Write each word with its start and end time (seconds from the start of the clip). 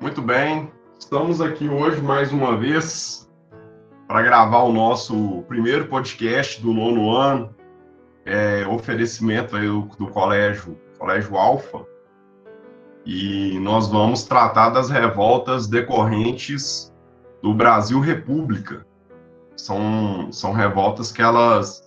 Muito 0.00 0.22
bem, 0.22 0.72
estamos 0.98 1.42
aqui 1.42 1.68
hoje 1.68 2.00
mais 2.00 2.32
uma 2.32 2.56
vez 2.56 3.30
para 4.08 4.22
gravar 4.22 4.62
o 4.62 4.72
nosso 4.72 5.44
primeiro 5.46 5.88
podcast 5.88 6.58
do 6.62 6.72
nono 6.72 7.14
ano, 7.14 7.54
é, 8.24 8.66
oferecimento 8.66 9.58
do, 9.58 9.82
do 9.98 10.06
colégio, 10.06 10.80
colégio 10.98 11.36
Alfa, 11.36 11.84
e 13.04 13.58
nós 13.58 13.88
vamos 13.88 14.24
tratar 14.24 14.70
das 14.70 14.88
revoltas 14.88 15.66
decorrentes 15.66 16.90
do 17.42 17.52
Brasil 17.52 18.00
República. 18.00 18.86
São, 19.54 20.32
são 20.32 20.52
revoltas 20.52 21.12
que 21.12 21.20
elas 21.20 21.86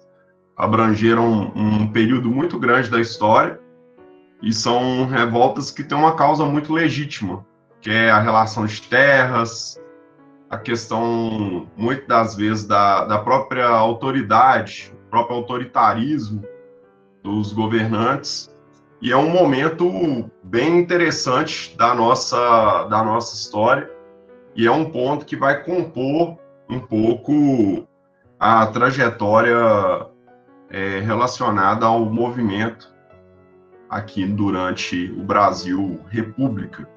abrangeram 0.56 1.52
um 1.56 1.92
período 1.92 2.30
muito 2.30 2.60
grande 2.60 2.92
da 2.92 3.02
história 3.02 3.60
e 4.40 4.54
são 4.54 5.08
revoltas 5.08 5.72
que 5.72 5.84
têm 5.84 5.98
uma 5.98 6.16
causa 6.16 6.46
muito 6.46 6.72
legítima, 6.72 7.44
que 7.84 7.92
é 7.92 8.10
a 8.10 8.20
relação 8.20 8.66
de 8.66 8.82
terras, 8.82 9.78
a 10.50 10.58
questão, 10.58 11.68
muitas 11.76 12.08
das 12.08 12.36
vezes, 12.36 12.66
da, 12.66 13.04
da 13.04 13.20
própria 13.20 13.68
autoridade, 13.68 14.96
próprio 15.10 15.36
autoritarismo 15.36 16.42
dos 17.22 17.52
governantes. 17.52 18.50
E 19.02 19.12
é 19.12 19.18
um 19.18 19.30
momento 19.30 20.32
bem 20.42 20.80
interessante 20.80 21.76
da 21.76 21.94
nossa, 21.94 22.86
da 22.86 23.04
nossa 23.04 23.36
história, 23.36 23.92
e 24.56 24.66
é 24.66 24.72
um 24.72 24.90
ponto 24.90 25.26
que 25.26 25.36
vai 25.36 25.62
compor 25.62 26.38
um 26.70 26.80
pouco 26.80 27.86
a 28.40 28.66
trajetória 28.68 29.58
é, 30.70 31.00
relacionada 31.02 31.86
ao 31.86 32.06
movimento 32.06 32.90
aqui 33.90 34.26
durante 34.26 35.12
o 35.12 35.22
Brasil 35.22 36.00
República. 36.08 36.93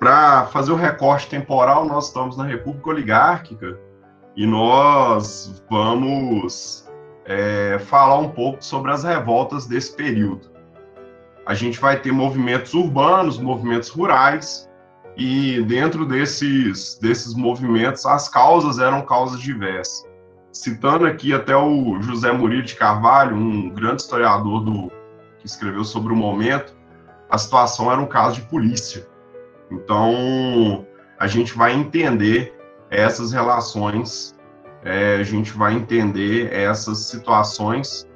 Para 0.00 0.46
fazer 0.46 0.72
o 0.72 0.76
recorte 0.76 1.28
temporal, 1.28 1.84
nós 1.84 2.06
estamos 2.06 2.34
na 2.34 2.44
República 2.44 2.88
Oligárquica 2.88 3.78
e 4.34 4.46
nós 4.46 5.62
vamos 5.70 6.88
é, 7.26 7.78
falar 7.80 8.16
um 8.16 8.30
pouco 8.30 8.64
sobre 8.64 8.90
as 8.92 9.04
revoltas 9.04 9.66
desse 9.66 9.94
período. 9.94 10.50
A 11.44 11.52
gente 11.52 11.78
vai 11.78 12.00
ter 12.00 12.12
movimentos 12.12 12.72
urbanos, 12.72 13.38
movimentos 13.38 13.90
rurais, 13.90 14.70
e 15.18 15.62
dentro 15.64 16.06
desses, 16.06 16.98
desses 16.98 17.34
movimentos 17.34 18.06
as 18.06 18.26
causas 18.26 18.78
eram 18.78 19.02
causas 19.02 19.38
diversas. 19.38 20.08
Citando 20.50 21.04
aqui 21.04 21.34
até 21.34 21.54
o 21.54 22.00
José 22.00 22.32
Murilo 22.32 22.62
de 22.62 22.74
Carvalho, 22.74 23.36
um 23.36 23.68
grande 23.68 24.00
historiador 24.00 24.64
do, 24.64 24.90
que 25.38 25.46
escreveu 25.46 25.84
sobre 25.84 26.10
o 26.10 26.16
momento, 26.16 26.74
a 27.28 27.36
situação 27.36 27.92
era 27.92 28.00
um 28.00 28.06
caso 28.06 28.36
de 28.36 28.42
polícia. 28.48 29.09
Então, 29.70 30.86
a 31.18 31.26
gente 31.26 31.56
vai 31.56 31.72
entender 31.72 32.54
essas 32.90 33.32
relações, 33.32 34.34
é, 34.84 35.16
a 35.16 35.22
gente 35.22 35.52
vai 35.52 35.74
entender 35.74 36.52
essas 36.52 37.06
situações 37.06 38.08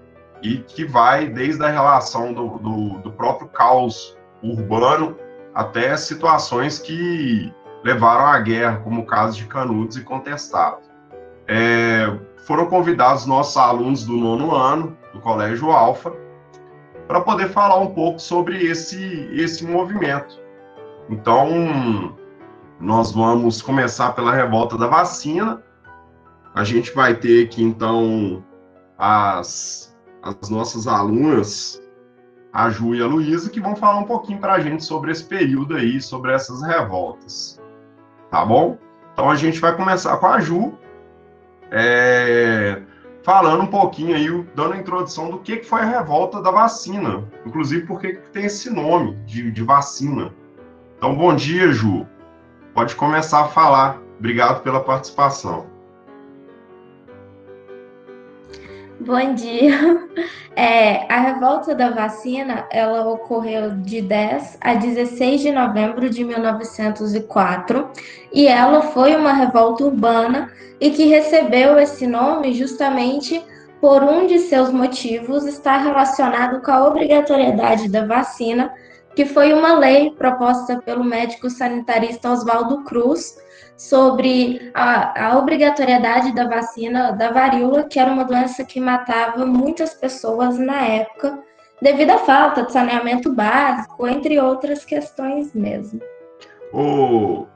e 0.42 0.58
que 0.58 0.84
vai 0.84 1.26
desde 1.26 1.64
a 1.64 1.68
relação 1.68 2.32
do, 2.32 2.58
do, 2.58 2.98
do 2.98 3.12
próprio 3.12 3.48
caos 3.48 4.16
urbano 4.42 5.16
até 5.54 5.96
situações 5.96 6.78
que 6.78 7.52
levaram 7.84 8.26
à 8.26 8.38
guerra, 8.40 8.78
como 8.78 9.02
o 9.02 9.06
caso 9.06 9.38
de 9.38 9.46
Canudos 9.46 9.96
e 9.96 10.02
Contestado. 10.02 10.78
É, 11.46 12.12
foram 12.38 12.66
convidados 12.66 13.26
nossos 13.26 13.56
alunos 13.56 14.04
do 14.04 14.16
nono 14.16 14.54
ano, 14.54 14.96
do 15.12 15.20
Colégio 15.20 15.70
Alfa, 15.70 16.12
para 17.06 17.20
poder 17.20 17.50
falar 17.50 17.78
um 17.78 17.94
pouco 17.94 18.18
sobre 18.18 18.66
esse, 18.66 19.28
esse 19.32 19.64
movimento. 19.64 20.43
Então, 21.08 22.16
nós 22.80 23.12
vamos 23.12 23.60
começar 23.60 24.12
pela 24.12 24.34
revolta 24.34 24.76
da 24.76 24.86
vacina. 24.86 25.62
A 26.54 26.64
gente 26.64 26.94
vai 26.94 27.14
ter 27.14 27.46
aqui, 27.46 27.62
então, 27.62 28.44
as, 28.96 29.96
as 30.22 30.48
nossas 30.48 30.86
alunas, 30.86 31.82
a 32.52 32.70
Ju 32.70 32.94
e 32.94 33.02
a 33.02 33.06
Luísa, 33.06 33.50
que 33.50 33.60
vão 33.60 33.76
falar 33.76 33.98
um 33.98 34.04
pouquinho 34.04 34.38
para 34.38 34.54
a 34.54 34.60
gente 34.60 34.84
sobre 34.84 35.10
esse 35.10 35.24
período 35.24 35.76
aí, 35.76 36.00
sobre 36.00 36.32
essas 36.32 36.62
revoltas. 36.62 37.60
Tá 38.30 38.44
bom? 38.44 38.78
Então, 39.12 39.30
a 39.30 39.36
gente 39.36 39.60
vai 39.60 39.76
começar 39.76 40.16
com 40.16 40.26
a 40.26 40.40
Ju, 40.40 40.72
é, 41.70 42.82
falando 43.22 43.62
um 43.62 43.66
pouquinho 43.66 44.14
aí, 44.14 44.46
dando 44.54 44.74
a 44.74 44.78
introdução 44.78 45.30
do 45.30 45.38
que, 45.38 45.58
que 45.58 45.66
foi 45.66 45.80
a 45.80 45.84
revolta 45.84 46.40
da 46.40 46.50
vacina. 46.50 47.24
Inclusive, 47.44 47.86
por 47.86 48.00
que 48.00 48.14
tem 48.32 48.46
esse 48.46 48.70
nome 48.70 49.16
de, 49.24 49.50
de 49.50 49.62
vacina. 49.62 50.32
Então, 51.04 51.14
bom 51.14 51.36
dia, 51.36 51.70
Ju. 51.70 52.06
Pode 52.72 52.96
começar 52.96 53.42
a 53.42 53.48
falar. 53.48 54.00
Obrigado 54.18 54.62
pela 54.62 54.80
participação. 54.80 55.66
Bom 58.98 59.34
dia. 59.34 60.08
É, 60.56 61.12
a 61.12 61.18
revolta 61.18 61.74
da 61.74 61.90
vacina, 61.90 62.64
ela 62.70 63.08
ocorreu 63.08 63.72
de 63.78 64.00
10 64.00 64.58
a 64.60 64.74
16 64.74 65.40
de 65.40 65.50
novembro 65.50 66.08
de 66.08 66.22
1904 66.22 67.90
e 68.32 68.46
ela 68.46 68.80
foi 68.80 69.16
uma 69.16 69.32
revolta 69.32 69.82
urbana 69.82 70.52
e 70.80 70.92
que 70.92 71.06
recebeu 71.06 71.76
esse 71.76 72.06
nome 72.06 72.54
justamente 72.54 73.44
por 73.80 74.00
um 74.04 74.28
de 74.28 74.38
seus 74.38 74.70
motivos 74.70 75.44
estar 75.44 75.78
relacionado 75.78 76.62
com 76.62 76.70
a 76.70 76.86
obrigatoriedade 76.86 77.88
da 77.88 78.06
vacina 78.06 78.72
que 79.14 79.24
foi 79.24 79.52
uma 79.52 79.78
lei 79.78 80.10
proposta 80.10 80.80
pelo 80.82 81.04
médico 81.04 81.48
sanitarista 81.48 82.30
Oswaldo 82.30 82.82
Cruz 82.84 83.36
sobre 83.76 84.70
a, 84.74 85.28
a, 85.28 85.38
obrigatoriedade 85.38 86.34
da 86.34 86.48
vacina 86.48 87.12
da 87.12 87.30
varíola, 87.30 87.84
que 87.84 87.98
era 87.98 88.10
uma 88.10 88.24
doença 88.24 88.64
que 88.64 88.80
matava 88.80 89.44
muitas 89.44 89.94
pessoas 89.94 90.58
na 90.58 90.80
época, 90.82 91.38
devido 91.82 92.10
à 92.10 92.18
falta 92.18 92.62
de 92.64 92.72
saneamento 92.72 93.32
básico, 93.32 94.06
entre 94.06 94.38
outras 94.40 94.84
questões 94.84 95.52
mesmo. 95.54 96.00
Ô, 96.72 97.46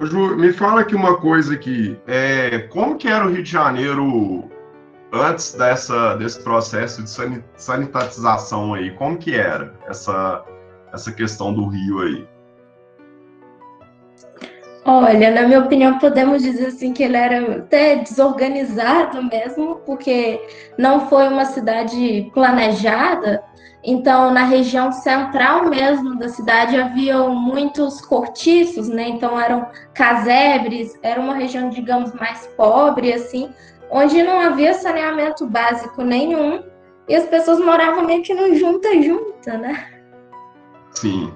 Ju, 0.00 0.36
me 0.36 0.52
fala 0.52 0.82
aqui 0.82 0.94
uma 0.94 1.18
coisa 1.18 1.54
aqui. 1.54 1.98
É, 2.06 2.60
como 2.70 2.96
que 2.96 3.08
era 3.08 3.26
o 3.26 3.30
Rio 3.30 3.42
de 3.42 3.50
Janeiro 3.50 4.50
antes 5.12 5.52
dessa, 5.54 6.14
desse 6.16 6.42
processo 6.42 7.02
de 7.02 7.42
sanitização 7.56 8.74
aí? 8.74 8.90
Como 8.92 9.16
que 9.16 9.34
era 9.34 9.74
essa 9.86 10.44
essa 10.92 11.12
questão 11.12 11.52
do 11.52 11.66
Rio 11.66 12.00
aí? 12.00 12.28
Olha, 14.84 15.30
na 15.30 15.42
minha 15.42 15.60
opinião, 15.60 15.98
podemos 15.98 16.42
dizer 16.42 16.66
assim 16.66 16.92
que 16.92 17.04
ele 17.04 17.16
era 17.16 17.58
até 17.58 17.96
desorganizado 17.96 19.22
mesmo, 19.22 19.76
porque 19.86 20.40
não 20.76 21.08
foi 21.08 21.28
uma 21.28 21.44
cidade 21.44 22.28
planejada. 22.34 23.44
Então, 23.84 24.32
na 24.32 24.44
região 24.44 24.90
central 24.90 25.66
mesmo 25.66 26.16
da 26.16 26.28
cidade 26.28 26.76
havia 26.76 27.16
muitos 27.28 28.00
cortiços, 28.00 28.88
né? 28.88 29.08
Então 29.08 29.40
eram 29.40 29.66
casebres, 29.94 30.98
era 31.02 31.20
uma 31.20 31.34
região, 31.34 31.68
digamos, 31.68 32.12
mais 32.14 32.46
pobre 32.56 33.12
assim, 33.12 33.50
onde 33.90 34.22
não 34.22 34.40
havia 34.40 34.74
saneamento 34.74 35.46
básico 35.46 36.02
nenhum 36.02 36.62
e 37.08 37.14
as 37.14 37.26
pessoas 37.26 37.58
moravam 37.60 38.04
meio 38.04 38.22
que 38.22 38.34
no 38.34 38.54
junta 38.54 39.00
junta, 39.00 39.58
né? 39.58 39.91
Sim. 40.94 41.32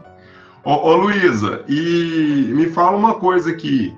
Ô, 0.65 0.73
ô 0.73 0.97
Luísa, 0.97 1.65
e 1.69 2.51
me 2.55 2.67
fala 2.71 2.97
uma 2.97 3.15
coisa 3.15 3.51
aqui. 3.51 3.97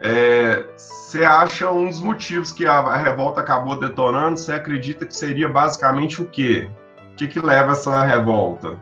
É, 0.00 0.64
você 0.76 1.24
acha 1.24 1.70
um 1.70 1.88
dos 1.88 2.00
motivos 2.00 2.52
que 2.52 2.66
a, 2.66 2.78
a 2.78 2.96
revolta 2.96 3.40
acabou 3.40 3.78
detonando? 3.78 4.38
Você 4.38 4.52
acredita 4.52 5.06
que 5.06 5.16
seria 5.16 5.48
basicamente 5.48 6.20
o 6.20 6.26
quê? 6.26 6.68
O 7.12 7.16
que, 7.16 7.28
que 7.28 7.40
leva 7.40 7.72
essa 7.72 8.04
revolta? 8.04 8.78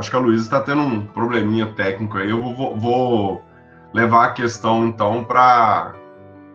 Acho 0.00 0.10
que 0.10 0.16
a 0.16 0.20
Luísa 0.20 0.44
está 0.44 0.60
tendo 0.62 0.80
um 0.80 1.04
probleminha 1.04 1.66
técnico 1.74 2.16
aí. 2.16 2.30
Eu 2.30 2.40
vou, 2.40 2.74
vou 2.74 3.44
levar 3.92 4.24
a 4.24 4.32
questão 4.32 4.86
então 4.86 5.22
para 5.22 5.92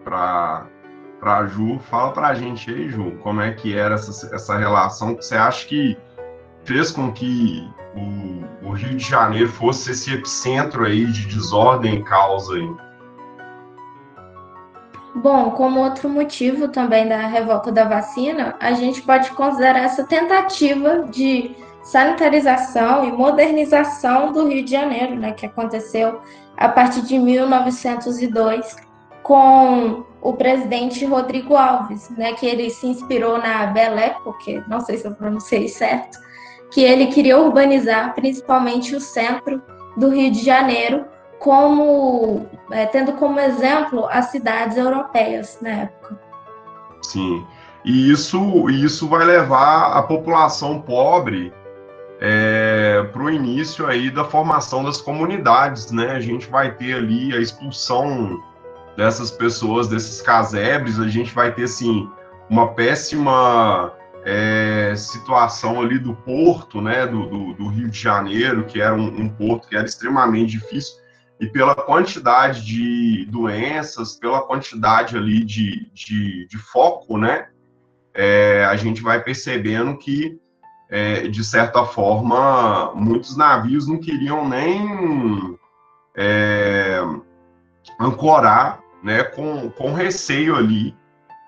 para 0.04 0.66
para 1.20 1.46
Ju. 1.46 1.78
Fala 1.78 2.12
para 2.12 2.30
a 2.30 2.34
gente 2.34 2.72
aí, 2.72 2.90
Ju, 2.90 3.12
como 3.22 3.42
é 3.42 3.52
que 3.52 3.78
era 3.78 3.94
essa, 3.94 4.36
essa 4.36 4.58
relação 4.58 5.16
você 5.16 5.36
acha 5.36 5.68
que 5.68 5.96
fez 6.64 6.90
com 6.90 7.12
que 7.12 7.70
o, 7.96 8.70
o, 8.70 8.72
Rio 8.72 8.98
de 8.98 9.08
Janeiro 9.08 9.50
fosse 9.50 9.92
esse 9.92 10.12
epicentro 10.12 10.84
aí 10.84 11.06
de 11.06 11.28
desordem 11.28 12.00
e 12.00 12.04
causa 12.04 12.56
aí? 12.56 12.76
Bom, 15.14 15.52
como 15.52 15.82
outro 15.82 16.10
motivo 16.10 16.70
também 16.70 17.08
da 17.08 17.28
revolta 17.28 17.72
da 17.72 17.84
vacina, 17.84 18.56
a 18.60 18.74
gente 18.74 19.04
pode 19.04 19.30
considerar 19.32 19.84
essa 19.84 20.04
tentativa 20.04 21.04
de 21.12 21.56
sanitarização 21.86 23.06
e 23.06 23.12
modernização 23.12 24.34
do 24.34 24.48
Rio 24.48 24.66
de 24.66 24.72
Janeiro, 24.72 25.16
né, 25.16 25.32
que 25.34 25.46
aconteceu 25.46 26.20
a 26.58 26.68
partir 26.68 27.02
de 27.04 27.18
1902 27.18 28.76
com 29.22 30.04
o 30.20 30.34
presidente 30.34 31.06
Rodrigo 31.06 31.56
Alves, 31.56 32.10
né, 32.10 32.34
que 32.34 32.46
ele 32.46 32.72
se 32.72 32.88
inspirou 32.88 33.38
na 33.38 33.68
Belle 33.68 34.02
Époque, 34.02 34.64
não 34.68 34.82
sei 34.82 34.98
se 34.98 35.06
eu 35.06 35.14
pronunciei 35.14 35.68
certo, 35.68 36.18
que 36.72 36.82
ele 36.82 37.08
queria 37.08 37.40
urbanizar 37.40 38.16
principalmente 38.16 38.96
o 38.96 39.00
centro 39.00 39.62
do 39.96 40.10
Rio 40.10 40.32
de 40.32 40.44
Janeiro, 40.44 41.06
como 41.38 42.48
é, 42.72 42.88
tendo 42.88 43.14
como 43.14 43.40
exemplo 43.40 44.08
as 44.10 44.26
cidades 44.32 44.76
europeias 44.76 45.60
na 45.62 45.70
época. 45.70 46.20
Sim, 47.04 47.46
e 47.84 48.12
isso, 48.12 48.68
isso 48.72 49.08
vai 49.08 49.24
levar 49.24 49.96
a 49.96 50.02
população 50.02 50.82
pobre 50.82 51.54
é, 52.20 53.04
para 53.12 53.22
o 53.22 53.30
início 53.30 53.86
aí 53.86 54.10
da 54.10 54.24
formação 54.24 54.84
das 54.84 55.02
comunidades, 55.02 55.92
né? 55.92 56.12
A 56.12 56.20
gente 56.20 56.50
vai 56.50 56.74
ter 56.74 56.96
ali 56.96 57.36
a 57.36 57.40
expulsão 57.40 58.42
dessas 58.96 59.32
pessoas, 59.32 59.88
desses 59.88 60.22
casebres, 60.22 61.00
a 61.00 61.08
gente 61.08 61.34
vai 61.34 61.54
ter, 61.54 61.64
assim, 61.64 62.10
uma 62.50 62.74
péssima 62.74 63.94
é, 64.24 64.96
situação 64.96 65.82
ali 65.82 66.00
do 66.00 66.16
porto, 66.16 66.82
né, 66.82 67.06
do, 67.06 67.28
do, 67.28 67.54
do, 67.54 67.68
Rio 67.68 67.90
de 67.90 68.00
Janeiro, 68.00 68.66
que 68.66 68.82
era 68.82 68.96
um, 68.96 69.06
um, 69.06 69.30
porto 69.30 69.68
que 69.68 69.76
era 69.76 69.86
extremamente 69.86 70.52
difícil, 70.52 70.96
e 71.40 71.48
pela 71.48 71.76
quantidade 71.76 72.66
de 72.66 73.26
doenças, 73.30 74.16
pela 74.16 74.42
quantidade 74.42 75.18
ali 75.18 75.44
de, 75.44 75.92
de, 75.94 76.48
de 76.48 76.58
foco, 76.58 77.18
né, 77.18 77.50
é, 78.14 78.66
a 78.66 78.76
gente 78.78 79.02
vai 79.02 79.22
percebendo 79.22 79.98
que 79.98 80.40
é, 80.90 81.28
de 81.28 81.44
certa 81.44 81.86
forma, 81.86 82.92
muitos 82.94 83.36
navios 83.36 83.88
não 83.88 83.98
queriam 83.98 84.48
nem 84.48 85.58
é, 86.16 87.02
ancorar, 88.00 88.80
né, 89.04 89.24
com, 89.24 89.70
com 89.72 89.94
receio 89.94 90.56
ali 90.56 90.96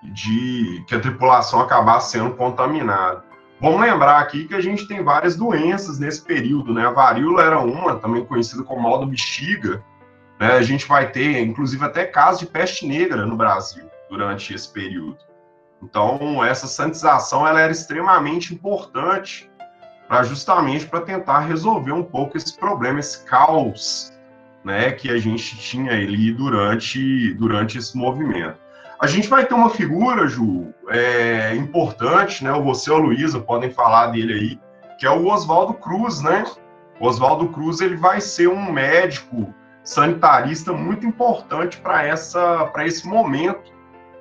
de 0.02 0.84
que 0.86 0.94
a 0.94 1.00
tripulação 1.00 1.60
acabasse 1.60 2.12
sendo 2.12 2.34
contaminada. 2.34 3.24
Vamos 3.60 3.80
lembrar 3.80 4.20
aqui 4.20 4.46
que 4.46 4.54
a 4.54 4.60
gente 4.60 4.86
tem 4.86 5.02
várias 5.02 5.34
doenças 5.34 5.98
nesse 5.98 6.22
período, 6.22 6.72
né? 6.72 6.86
A 6.86 6.92
varíola 6.92 7.42
era 7.42 7.58
uma, 7.58 7.96
também 7.96 8.24
conhecida 8.24 8.62
como 8.62 8.82
mal 8.82 9.00
do 9.00 9.06
bexiga. 9.06 9.84
Né? 10.38 10.52
A 10.52 10.62
gente 10.62 10.86
vai 10.86 11.10
ter, 11.10 11.40
inclusive, 11.40 11.84
até 11.84 12.04
casos 12.04 12.40
de 12.40 12.46
peste 12.46 12.86
negra 12.86 13.26
no 13.26 13.36
Brasil 13.36 13.84
durante 14.08 14.54
esse 14.54 14.72
período. 14.72 15.18
Então, 15.82 16.44
essa 16.44 16.66
sanitização 16.66 17.46
ela 17.46 17.60
era 17.60 17.72
extremamente 17.72 18.52
importante 18.54 19.50
para 20.08 20.22
justamente 20.22 20.86
para 20.86 21.00
tentar 21.00 21.40
resolver 21.40 21.92
um 21.92 22.02
pouco 22.02 22.36
esse 22.36 22.56
problema, 22.56 22.98
esse 22.98 23.24
caos, 23.24 24.12
né, 24.64 24.90
que 24.92 25.10
a 25.10 25.18
gente 25.18 25.56
tinha 25.58 25.92
ali 25.92 26.32
durante 26.32 27.34
durante 27.34 27.78
esse 27.78 27.96
movimento. 27.96 28.58
A 29.00 29.06
gente 29.06 29.28
vai 29.28 29.46
ter 29.46 29.54
uma 29.54 29.70
figura, 29.70 30.26
Ju, 30.26 30.74
é, 30.88 31.54
importante, 31.54 32.42
né? 32.42 32.50
Você 32.50 32.90
ou 32.90 32.96
a 32.96 33.00
Luísa 33.00 33.38
podem 33.38 33.70
falar 33.70 34.08
dele 34.08 34.32
aí, 34.32 34.60
que 34.98 35.06
é 35.06 35.10
o 35.10 35.28
Oswaldo 35.28 35.74
Cruz, 35.74 36.20
né? 36.20 36.44
O 36.98 37.06
Oswaldo 37.06 37.48
Cruz 37.50 37.80
ele 37.80 37.96
vai 37.96 38.20
ser 38.20 38.48
um 38.48 38.72
médico 38.72 39.54
sanitarista 39.84 40.72
muito 40.72 41.06
importante 41.06 41.76
para 41.78 42.02
essa 42.02 42.66
para 42.66 42.86
esse 42.86 43.06
momento, 43.06 43.72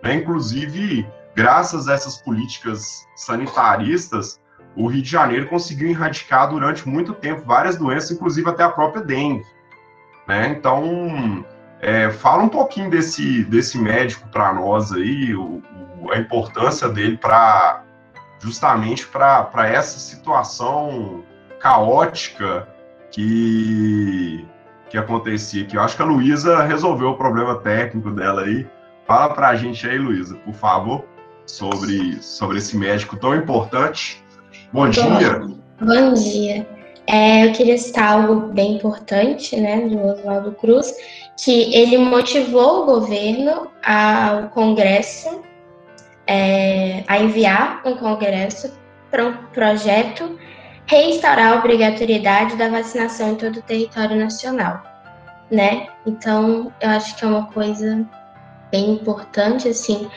né? 0.03 0.13
Inclusive 0.13 1.07
graças 1.37 1.87
a 1.87 1.93
essas 1.93 2.17
políticas 2.17 3.07
sanitaristas, 3.15 4.41
o 4.75 4.87
Rio 4.87 5.03
de 5.03 5.09
Janeiro 5.09 5.47
conseguiu 5.47 5.89
erradicar 5.89 6.49
durante 6.49 6.89
muito 6.89 7.13
tempo 7.13 7.43
várias 7.45 7.77
doenças, 7.77 8.09
inclusive 8.09 8.49
até 8.49 8.63
a 8.63 8.69
própria 8.69 9.03
dengue. 9.03 9.45
Né? 10.27 10.47
Então, 10.49 11.45
é, 11.79 12.09
fala 12.09 12.41
um 12.41 12.49
pouquinho 12.49 12.89
desse, 12.89 13.43
desse 13.43 13.77
médico 13.77 14.27
para 14.29 14.51
nós 14.51 14.91
aí, 14.91 15.35
o, 15.35 15.61
o, 16.01 16.11
a 16.11 16.17
importância 16.17 16.89
dele 16.89 17.17
para 17.17 17.83
justamente 18.39 19.05
para 19.05 19.69
essa 19.69 19.99
situação 19.99 21.23
caótica 21.59 22.67
que, 23.11 24.43
que 24.89 24.97
acontecia 24.97 25.63
aqui. 25.63 25.75
Eu 25.75 25.81
acho 25.81 25.95
que 25.95 26.01
a 26.01 26.05
Luísa 26.05 26.63
resolveu 26.63 27.09
o 27.09 27.15
problema 27.15 27.59
técnico 27.59 28.09
dela 28.09 28.41
aí. 28.41 28.67
Fala 29.05 29.35
para 29.35 29.49
a 29.49 29.55
gente 29.55 29.87
aí, 29.87 29.99
Luísa, 29.99 30.35
por 30.37 30.53
favor 30.55 31.05
sobre, 31.47 32.21
sobre 32.21 32.59
esse 32.59 32.77
médico 32.77 33.17
tão 33.17 33.35
importante. 33.35 34.23
Bom 34.71 34.89
dia. 34.89 35.39
Bom 35.81 36.13
dia. 36.13 36.67
É, 37.07 37.47
eu 37.47 37.53
queria 37.53 37.77
citar 37.77 38.13
algo 38.13 38.53
bem 38.53 38.75
importante, 38.75 39.55
né, 39.55 39.87
do 39.87 39.97
Oswaldo 40.05 40.51
Cruz, 40.51 40.93
que 41.41 41.73
ele 41.73 41.97
motivou 41.97 42.83
o 42.83 42.85
governo 42.85 43.67
ao 43.81 44.49
Congresso 44.49 45.41
é, 46.27 47.03
a 47.07 47.17
enviar 47.17 47.81
um 47.85 47.95
Congresso 47.95 48.73
para 49.09 49.25
um 49.25 49.33
projeto 49.53 50.37
restaurar 50.85 51.53
a 51.53 51.55
obrigatoriedade 51.59 52.57
da 52.57 52.67
vacinação 52.67 53.31
em 53.31 53.35
todo 53.35 53.57
o 53.57 53.61
território 53.61 54.17
nacional, 54.17 54.83
né? 55.49 55.87
Então, 56.05 56.71
eu 56.81 56.89
acho 56.89 57.15
que 57.15 57.23
é 57.23 57.27
uma 57.27 57.45
coisa 57.47 58.05
bem 58.69 58.91
importante, 58.91 59.69
assim, 59.69 60.09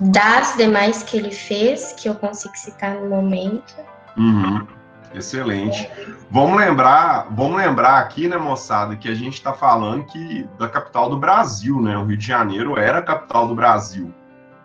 das 0.00 0.56
demais 0.56 1.02
que 1.02 1.16
ele 1.16 1.30
fez, 1.30 1.92
que 1.92 2.08
eu 2.08 2.14
consigo 2.14 2.56
citar 2.56 2.94
no 2.94 3.08
momento. 3.08 3.76
Uhum. 4.16 4.66
Excelente. 5.12 5.90
Vamos 6.30 6.56
lembrar, 6.56 7.26
vamos 7.30 7.56
lembrar 7.56 7.98
aqui, 7.98 8.28
né, 8.28 8.36
moçada, 8.36 8.96
que 8.96 9.08
a 9.08 9.14
gente 9.14 9.34
está 9.34 9.52
falando 9.52 10.04
que 10.04 10.48
da 10.58 10.68
capital 10.68 11.10
do 11.10 11.18
Brasil, 11.18 11.80
né? 11.80 11.96
O 11.96 12.04
Rio 12.04 12.16
de 12.16 12.26
Janeiro 12.26 12.78
era 12.78 12.98
a 12.98 13.02
capital 13.02 13.48
do 13.48 13.54
Brasil. 13.54 14.14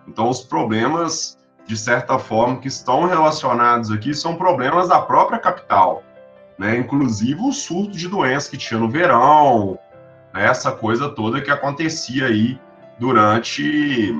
Então, 0.07 0.29
os 0.29 0.41
problemas, 0.41 1.37
de 1.65 1.75
certa 1.75 2.19
forma, 2.19 2.57
que 2.57 2.67
estão 2.67 3.05
relacionados 3.05 3.91
aqui 3.91 4.13
são 4.13 4.35
problemas 4.35 4.89
da 4.89 5.01
própria 5.01 5.39
capital, 5.39 6.03
né? 6.59 6.77
Inclusive 6.77 7.41
o 7.41 7.51
surto 7.51 7.97
de 7.97 8.07
doenças 8.07 8.47
que 8.47 8.57
tinha 8.57 8.79
no 8.79 8.89
verão, 8.89 9.79
né? 10.31 10.45
essa 10.45 10.71
coisa 10.71 11.09
toda 11.09 11.41
que 11.41 11.49
acontecia 11.49 12.27
aí 12.27 12.59
durante 12.99 14.13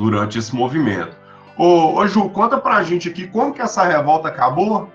durante 0.00 0.38
esse 0.38 0.56
movimento. 0.56 1.14
Ô, 1.58 1.98
ô 1.98 2.06
Ju, 2.06 2.30
conta 2.30 2.56
pra 2.56 2.82
gente 2.82 3.10
aqui 3.10 3.26
como 3.26 3.52
que 3.52 3.60
essa 3.60 3.84
revolta 3.84 4.28
acabou? 4.28 4.88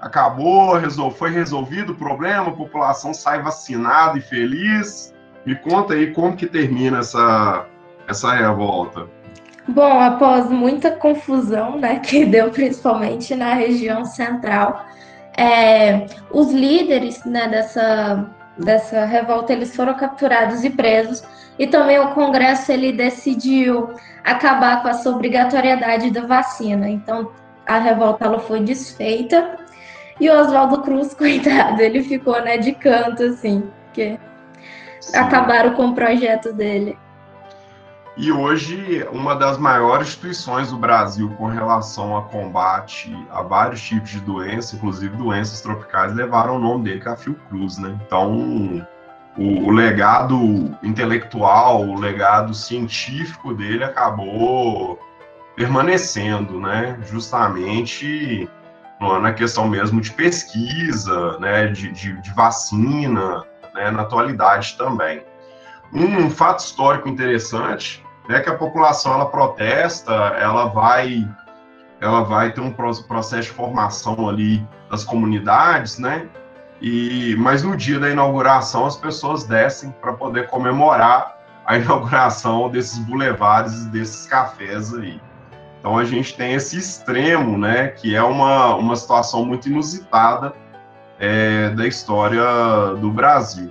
Acabou, 0.00 0.78
resol... 0.78 1.10
foi 1.10 1.30
resolvido 1.30 1.92
o 1.92 1.94
problema, 1.94 2.48
a 2.48 2.52
população 2.52 3.12
sai 3.12 3.42
vacinada 3.42 4.16
e 4.16 4.22
feliz? 4.22 5.14
Me 5.44 5.54
conta 5.54 5.92
aí 5.92 6.14
como 6.14 6.34
que 6.34 6.46
termina 6.46 7.00
essa, 7.00 7.66
essa 8.08 8.32
revolta. 8.32 9.06
Bom, 9.68 10.00
após 10.00 10.48
muita 10.48 10.90
confusão, 10.90 11.78
né, 11.78 11.98
que 12.00 12.24
deu 12.24 12.50
principalmente 12.50 13.34
na 13.34 13.52
região 13.52 14.06
central, 14.06 14.86
é, 15.36 16.06
os 16.30 16.50
líderes 16.50 17.22
né, 17.26 17.46
dessa, 17.46 18.26
dessa 18.56 19.04
revolta 19.04 19.52
eles 19.52 19.76
foram 19.76 19.92
capturados 19.92 20.64
e 20.64 20.70
presos 20.70 21.22
e 21.58 21.66
também 21.66 21.98
o 21.98 22.08
Congresso 22.08 22.72
ele 22.72 22.92
decidiu 22.92 23.94
acabar 24.26 24.82
com 24.82 24.88
essa 24.88 25.08
obrigatoriedade 25.08 26.10
da 26.10 26.26
vacina. 26.26 26.88
Então 26.90 27.30
a 27.64 27.78
revolta 27.78 28.24
ela 28.24 28.40
foi 28.40 28.60
desfeita 28.60 29.56
e 30.20 30.28
o 30.28 30.38
Oswaldo 30.38 30.82
Cruz, 30.82 31.14
coitado, 31.14 31.80
ele 31.80 32.02
ficou 32.02 32.42
né, 32.42 32.58
de 32.58 32.72
canto 32.72 33.22
assim, 33.22 33.70
porque 33.84 34.18
Sim. 35.00 35.16
acabaram 35.16 35.74
com 35.74 35.88
o 35.88 35.94
projeto 35.94 36.52
dele. 36.52 36.98
E 38.16 38.32
hoje, 38.32 39.06
uma 39.12 39.34
das 39.34 39.58
maiores 39.58 40.08
instituições 40.08 40.70
do 40.70 40.78
Brasil 40.78 41.28
com 41.36 41.46
relação 41.46 42.16
a 42.16 42.22
combate 42.22 43.14
a 43.30 43.42
vários 43.42 43.82
tipos 43.82 44.08
de 44.08 44.20
doenças, 44.20 44.72
inclusive 44.72 45.14
doenças 45.18 45.60
tropicais, 45.60 46.14
levaram 46.14 46.56
o 46.56 46.58
nome 46.58 46.84
dele, 46.84 47.00
que 47.00 47.08
é 47.08 47.12
a 47.12 47.16
Fiocruz, 47.16 47.76
né? 47.76 47.94
Então, 48.06 48.86
o, 49.36 49.66
o, 49.66 49.70
legado 49.70 50.76
intelectual, 50.82 51.82
o 51.82 51.98
legado 51.98 52.54
científico 52.54 53.54
dele 53.54 53.84
acabou 53.84 54.98
permanecendo, 55.54 56.60
né? 56.60 56.98
Justamente 57.10 58.48
na 59.00 59.32
questão 59.32 59.68
mesmo 59.68 60.00
de 60.00 60.10
pesquisa, 60.12 61.38
né? 61.38 61.66
De, 61.66 61.92
de, 61.92 62.20
de 62.20 62.34
vacina, 62.34 63.44
né? 63.74 63.90
Na 63.90 64.02
atualidade 64.02 64.76
também. 64.76 65.22
Um 65.92 66.30
fato 66.30 66.60
histórico 66.60 67.08
interessante 67.08 68.04
é 68.28 68.40
que 68.40 68.50
a 68.50 68.54
população 68.56 69.14
ela 69.14 69.26
protesta, 69.26 70.12
ela 70.12 70.66
vai 70.66 71.28
ela 72.00 72.22
vai 72.22 72.52
ter 72.52 72.60
um 72.60 72.70
processo 72.70 73.48
de 73.48 73.50
formação 73.50 74.28
ali 74.28 74.66
das 74.90 75.04
comunidades, 75.04 75.98
né? 75.98 76.28
E, 76.80 77.34
mas 77.38 77.62
no 77.62 77.76
dia 77.76 77.98
da 77.98 78.10
inauguração 78.10 78.86
as 78.86 78.96
pessoas 78.96 79.44
descem 79.44 79.90
para 80.00 80.12
poder 80.12 80.48
comemorar 80.48 81.38
a 81.64 81.76
inauguração 81.78 82.68
desses 82.68 82.98
bulevares 82.98 83.86
desses 83.86 84.26
cafés 84.26 84.94
aí. 84.94 85.20
Então 85.80 85.96
a 85.98 86.04
gente 86.04 86.36
tem 86.36 86.54
esse 86.54 86.76
extremo, 86.76 87.56
né, 87.56 87.88
que 87.88 88.14
é 88.14 88.22
uma, 88.22 88.74
uma 88.74 88.96
situação 88.96 89.44
muito 89.44 89.68
inusitada 89.68 90.52
é, 91.18 91.70
da 91.70 91.86
história 91.86 92.42
do 93.00 93.10
Brasil. 93.10 93.70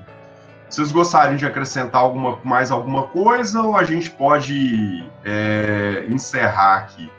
Vocês 0.70 0.92
gostariam 0.92 1.36
de 1.36 1.46
acrescentar 1.46 2.02
alguma, 2.02 2.40
mais 2.44 2.72
alguma 2.72 3.04
coisa 3.04 3.62
ou 3.62 3.78
a 3.78 3.84
gente 3.84 4.10
pode 4.10 5.06
é, 5.24 6.06
encerrar 6.10 6.78
aqui? 6.78 7.10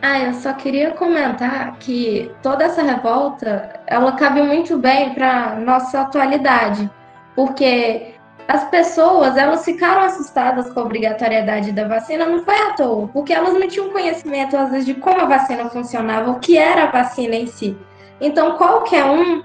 Ah, 0.00 0.20
eu 0.20 0.34
só 0.34 0.52
queria 0.52 0.92
comentar 0.92 1.76
que 1.78 2.30
toda 2.42 2.64
essa 2.64 2.82
revolta, 2.82 3.80
ela 3.86 4.12
cabe 4.12 4.42
muito 4.42 4.78
bem 4.78 5.12
para 5.12 5.56
nossa 5.56 6.02
atualidade, 6.02 6.88
porque 7.34 8.14
as 8.46 8.64
pessoas, 8.70 9.36
elas 9.36 9.64
ficaram 9.64 10.02
assustadas 10.02 10.70
com 10.70 10.80
a 10.80 10.84
obrigatoriedade 10.84 11.72
da 11.72 11.86
vacina, 11.86 12.24
não 12.26 12.44
foi 12.44 12.54
à 12.54 12.72
toa, 12.74 13.08
porque 13.08 13.32
elas 13.32 13.54
não 13.54 13.68
tinham 13.68 13.90
conhecimento, 13.90 14.56
às 14.56 14.70
vezes, 14.70 14.86
de 14.86 14.94
como 14.94 15.20
a 15.20 15.26
vacina 15.26 15.68
funcionava, 15.68 16.30
o 16.30 16.38
que 16.38 16.56
era 16.56 16.84
a 16.84 16.90
vacina 16.90 17.34
em 17.34 17.46
si. 17.46 17.76
Então, 18.20 18.56
qualquer 18.56 19.04
um 19.04 19.42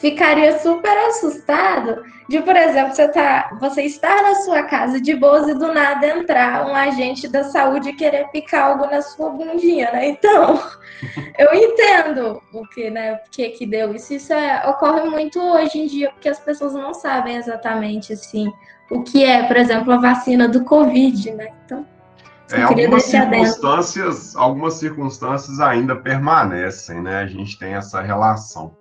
ficaria 0.00 0.58
super 0.58 0.96
assustado 1.08 2.02
de, 2.28 2.40
por 2.42 2.54
exemplo, 2.54 2.94
você, 2.94 3.08
tá, 3.08 3.50
você 3.58 3.82
estar 3.82 4.22
na 4.22 4.34
sua 4.36 4.62
casa 4.64 5.00
de 5.00 5.14
boas 5.14 5.48
e 5.48 5.54
do 5.54 5.72
nada 5.72 6.06
entrar 6.06 6.66
um 6.66 6.74
agente 6.74 7.26
da 7.26 7.44
saúde 7.44 7.88
e 7.88 7.96
querer 7.96 8.28
picar 8.28 8.68
algo 8.68 8.86
na 8.86 9.00
sua 9.00 9.30
bundinha, 9.30 9.90
né? 9.90 10.08
Então, 10.08 10.60
eu 11.38 11.54
entendo 11.54 12.42
o 12.52 12.66
que, 12.68 12.90
né, 12.90 13.18
que 13.30 13.48
que 13.50 13.66
deu 13.66 13.94
isso. 13.94 14.12
Isso 14.12 14.32
é, 14.32 14.68
ocorre 14.68 15.08
muito 15.08 15.40
hoje 15.40 15.78
em 15.78 15.86
dia, 15.86 16.10
porque 16.10 16.28
as 16.28 16.38
pessoas 16.38 16.74
não 16.74 16.92
sabem 16.92 17.36
exatamente, 17.36 18.12
assim, 18.12 18.52
o 18.90 19.02
que 19.02 19.24
é, 19.24 19.44
por 19.44 19.56
exemplo, 19.56 19.92
a 19.92 19.98
vacina 19.98 20.46
do 20.46 20.64
Covid, 20.64 21.32
né? 21.32 21.48
Então, 21.64 21.86
é, 22.50 22.62
algumas 22.62 23.04
circunstâncias, 23.04 24.36
algumas 24.36 24.74
circunstâncias 24.74 25.60
ainda 25.60 25.96
permanecem, 25.96 27.02
né? 27.02 27.18
A 27.18 27.26
gente 27.26 27.58
tem 27.58 27.74
essa 27.74 28.00
relação. 28.00 28.76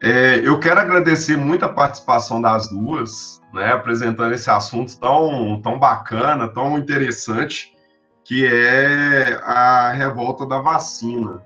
É, 0.00 0.40
eu 0.44 0.58
quero 0.60 0.80
agradecer 0.80 1.36
muito 1.36 1.64
a 1.64 1.68
participação 1.68 2.40
das 2.40 2.68
duas, 2.68 3.40
né, 3.52 3.72
apresentando 3.72 4.34
esse 4.34 4.50
assunto 4.50 4.98
tão, 4.98 5.60
tão 5.62 5.78
bacana, 5.78 6.48
tão 6.48 6.76
interessante, 6.78 7.74
que 8.24 8.44
é 8.46 9.40
a 9.42 9.92
revolta 9.92 10.44
da 10.44 10.58
vacina, 10.58 11.42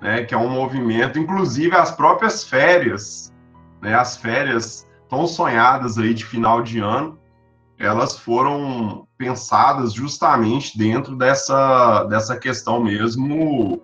né, 0.00 0.24
que 0.24 0.34
é 0.34 0.38
um 0.38 0.48
movimento, 0.48 1.18
inclusive 1.18 1.76
as 1.76 1.92
próprias 1.92 2.42
férias, 2.42 3.32
né, 3.80 3.94
as 3.94 4.16
férias 4.16 4.88
tão 5.08 5.26
sonhadas 5.26 5.98
aí 5.98 6.12
de 6.12 6.24
final 6.24 6.62
de 6.62 6.80
ano, 6.80 7.18
elas 7.78 8.18
foram 8.18 9.06
pensadas 9.16 9.92
justamente 9.92 10.76
dentro 10.76 11.16
dessa, 11.16 12.04
dessa 12.04 12.36
questão 12.36 12.82
mesmo 12.82 13.80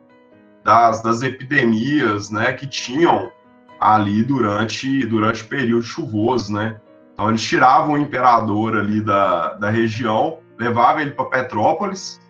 das, 0.64 1.02
das 1.02 1.22
epidemias, 1.22 2.30
né, 2.30 2.52
que 2.52 2.66
tinham 2.66 3.30
ali 3.78 4.22
durante, 4.22 5.06
durante 5.06 5.42
o 5.42 5.46
período 5.46 5.82
chuvoso, 5.82 6.52
né? 6.52 6.80
Então 7.12 7.28
eles 7.28 7.42
tiravam 7.42 7.94
o 7.94 7.98
imperador 7.98 8.76
ali 8.76 9.00
da, 9.00 9.54
da 9.54 9.70
região, 9.70 10.38
levavam 10.56 11.00
ele 11.00 11.10
para 11.10 11.24
Petrópolis 11.24 12.20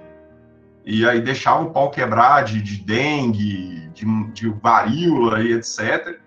e 0.85 1.07
aí 1.07 1.21
deixavam 1.21 1.67
o 1.67 1.71
pau 1.71 1.90
quebrar 1.90 2.45
de, 2.45 2.62
de 2.62 2.78
dengue, 2.78 3.90
de, 3.90 4.07
de 4.33 4.49
varíola 4.49 5.43
e 5.43 5.52
etc. 5.52 6.19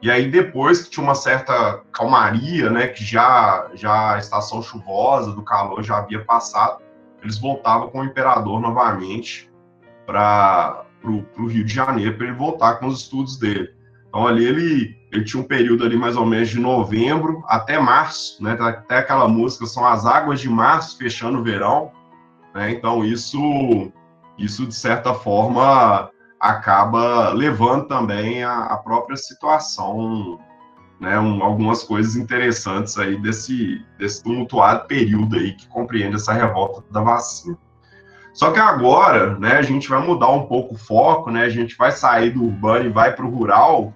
E 0.00 0.10
aí 0.10 0.30
depois 0.30 0.84
que 0.84 0.90
tinha 0.90 1.02
uma 1.02 1.16
certa 1.16 1.80
calmaria, 1.90 2.70
né, 2.70 2.86
que 2.86 3.02
já 3.02 3.68
já 3.74 4.14
a 4.14 4.18
estação 4.18 4.62
chuvosa 4.62 5.32
do 5.32 5.42
calor 5.42 5.82
já 5.82 5.98
havia 5.98 6.24
passado, 6.24 6.82
eles 7.20 7.38
voltavam 7.38 7.88
com 7.88 8.00
o 8.00 8.04
imperador 8.04 8.60
novamente 8.60 9.50
para 10.06 10.84
o 11.02 11.46
Rio 11.46 11.64
de 11.64 11.74
Janeiro 11.74 12.16
para 12.16 12.26
ele 12.26 12.36
voltar 12.36 12.74
com 12.74 12.86
os 12.86 13.00
estudos 13.00 13.36
dele. 13.36 13.73
Então 14.14 14.28
ali 14.28 14.44
ele, 14.44 14.96
ele 15.10 15.24
tinha 15.24 15.42
um 15.42 15.46
período 15.46 15.82
ali 15.82 15.96
mais 15.96 16.16
ou 16.16 16.24
menos 16.24 16.48
de 16.48 16.60
novembro 16.60 17.42
até 17.48 17.80
março, 17.80 18.40
né? 18.40 18.56
Até 18.60 18.98
aquela 18.98 19.26
música 19.26 19.66
são 19.66 19.84
as 19.84 20.06
águas 20.06 20.38
de 20.38 20.48
março 20.48 20.96
fechando 20.96 21.40
o 21.40 21.42
verão, 21.42 21.90
né? 22.54 22.70
Então 22.70 23.04
isso 23.04 23.90
isso 24.38 24.68
de 24.68 24.74
certa 24.74 25.12
forma 25.14 26.08
acaba 26.38 27.30
levando 27.30 27.88
também 27.88 28.44
a, 28.44 28.66
a 28.66 28.76
própria 28.76 29.16
situação, 29.16 30.38
né? 31.00 31.18
Um, 31.18 31.42
algumas 31.42 31.82
coisas 31.82 32.14
interessantes 32.14 32.96
aí 32.96 33.20
desse 33.20 33.84
desse 33.98 34.22
tumultuado 34.22 34.86
período 34.86 35.34
aí 35.34 35.54
que 35.54 35.66
compreende 35.66 36.14
essa 36.14 36.32
revolta 36.32 36.84
da 36.88 37.00
vacina. 37.00 37.58
Só 38.32 38.52
que 38.52 38.60
agora, 38.60 39.36
né, 39.40 39.56
a 39.56 39.62
gente 39.62 39.88
vai 39.88 40.04
mudar 40.04 40.28
um 40.28 40.46
pouco 40.46 40.74
o 40.74 40.78
foco, 40.78 41.32
né? 41.32 41.42
A 41.42 41.48
gente 41.48 41.76
vai 41.76 41.90
sair 41.90 42.30
do 42.30 42.44
urbano 42.44 42.86
e 42.86 42.88
vai 42.90 43.12
para 43.12 43.24
o 43.24 43.30
rural, 43.30 43.92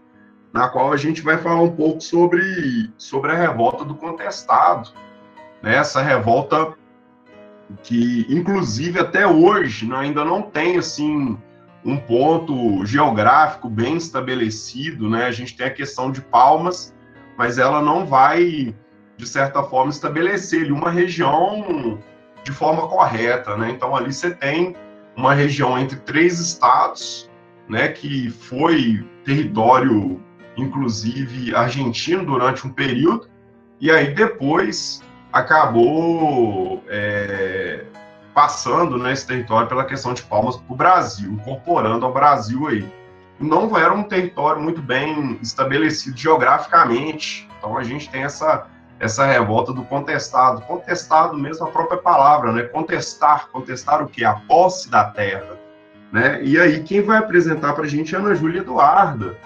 na 0.52 0.68
qual 0.68 0.92
a 0.92 0.96
gente 0.96 1.22
vai 1.22 1.38
falar 1.38 1.60
um 1.60 1.70
pouco 1.70 2.00
sobre, 2.00 2.90
sobre 2.96 3.32
a 3.32 3.34
revolta 3.34 3.84
do 3.84 3.94
contestado. 3.94 4.90
Né? 5.62 5.76
Essa 5.76 6.02
revolta 6.02 6.74
que, 7.82 8.26
inclusive, 8.28 8.98
até 8.98 9.26
hoje 9.26 9.86
né, 9.86 9.96
ainda 9.96 10.24
não 10.24 10.42
tem 10.42 10.78
assim 10.78 11.36
um 11.84 11.96
ponto 11.96 12.84
geográfico 12.84 13.68
bem 13.68 13.96
estabelecido. 13.96 15.08
Né? 15.08 15.26
A 15.26 15.32
gente 15.32 15.56
tem 15.56 15.66
a 15.66 15.70
questão 15.70 16.10
de 16.10 16.22
Palmas, 16.22 16.94
mas 17.36 17.58
ela 17.58 17.82
não 17.82 18.06
vai, 18.06 18.74
de 19.16 19.26
certa 19.26 19.62
forma, 19.62 19.90
estabelecer 19.90 20.72
uma 20.72 20.90
região 20.90 21.98
de 22.42 22.52
forma 22.52 22.88
correta. 22.88 23.56
Né? 23.56 23.70
Então, 23.70 23.94
ali 23.94 24.12
você 24.12 24.30
tem 24.30 24.74
uma 25.14 25.34
região 25.34 25.78
entre 25.78 25.98
três 25.98 26.38
estados, 26.38 27.28
né, 27.68 27.88
que 27.88 28.30
foi 28.30 29.04
território 29.24 30.22
inclusive 30.58 31.54
argentino 31.54 32.24
durante 32.24 32.66
um 32.66 32.70
período, 32.70 33.28
e 33.80 33.90
aí 33.90 34.12
depois 34.12 35.02
acabou 35.32 36.82
é, 36.88 37.84
passando 38.34 38.98
né, 38.98 39.14
território 39.14 39.68
pela 39.68 39.84
questão 39.84 40.12
de 40.12 40.22
Palmas 40.22 40.56
para 40.56 40.72
o 40.72 40.76
Brasil, 40.76 41.32
incorporando 41.32 42.04
ao 42.04 42.12
Brasil 42.12 42.66
aí. 42.66 42.88
Não 43.38 43.76
era 43.76 43.92
um 43.92 44.02
território 44.02 44.60
muito 44.60 44.82
bem 44.82 45.38
estabelecido 45.40 46.16
geograficamente, 46.16 47.48
então 47.56 47.76
a 47.76 47.84
gente 47.84 48.10
tem 48.10 48.24
essa, 48.24 48.66
essa 48.98 49.24
revolta 49.24 49.72
do 49.72 49.84
contestado. 49.84 50.60
Contestado 50.62 51.36
mesmo 51.38 51.66
a 51.66 51.70
própria 51.70 51.98
palavra, 51.98 52.52
né? 52.52 52.62
Contestar, 52.62 53.48
contestar 53.48 54.02
o 54.02 54.08
que? 54.08 54.24
A 54.24 54.34
posse 54.34 54.90
da 54.90 55.04
terra. 55.04 55.56
Né? 56.12 56.42
E 56.42 56.58
aí 56.58 56.82
quem 56.82 57.02
vai 57.02 57.18
apresentar 57.18 57.74
para 57.74 57.84
a 57.84 57.88
gente 57.88 58.14
é 58.14 58.18
Ana 58.18 58.34
Júlia 58.34 58.60
Eduarda, 58.60 59.36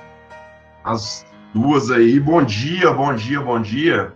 as 0.85 1.27
duas 1.55 1.91
aí. 1.91 2.19
Bom 2.19 2.43
dia, 2.43 2.93
bom 2.93 3.15
dia, 3.15 3.41
bom 3.41 3.61
dia. 3.61 4.13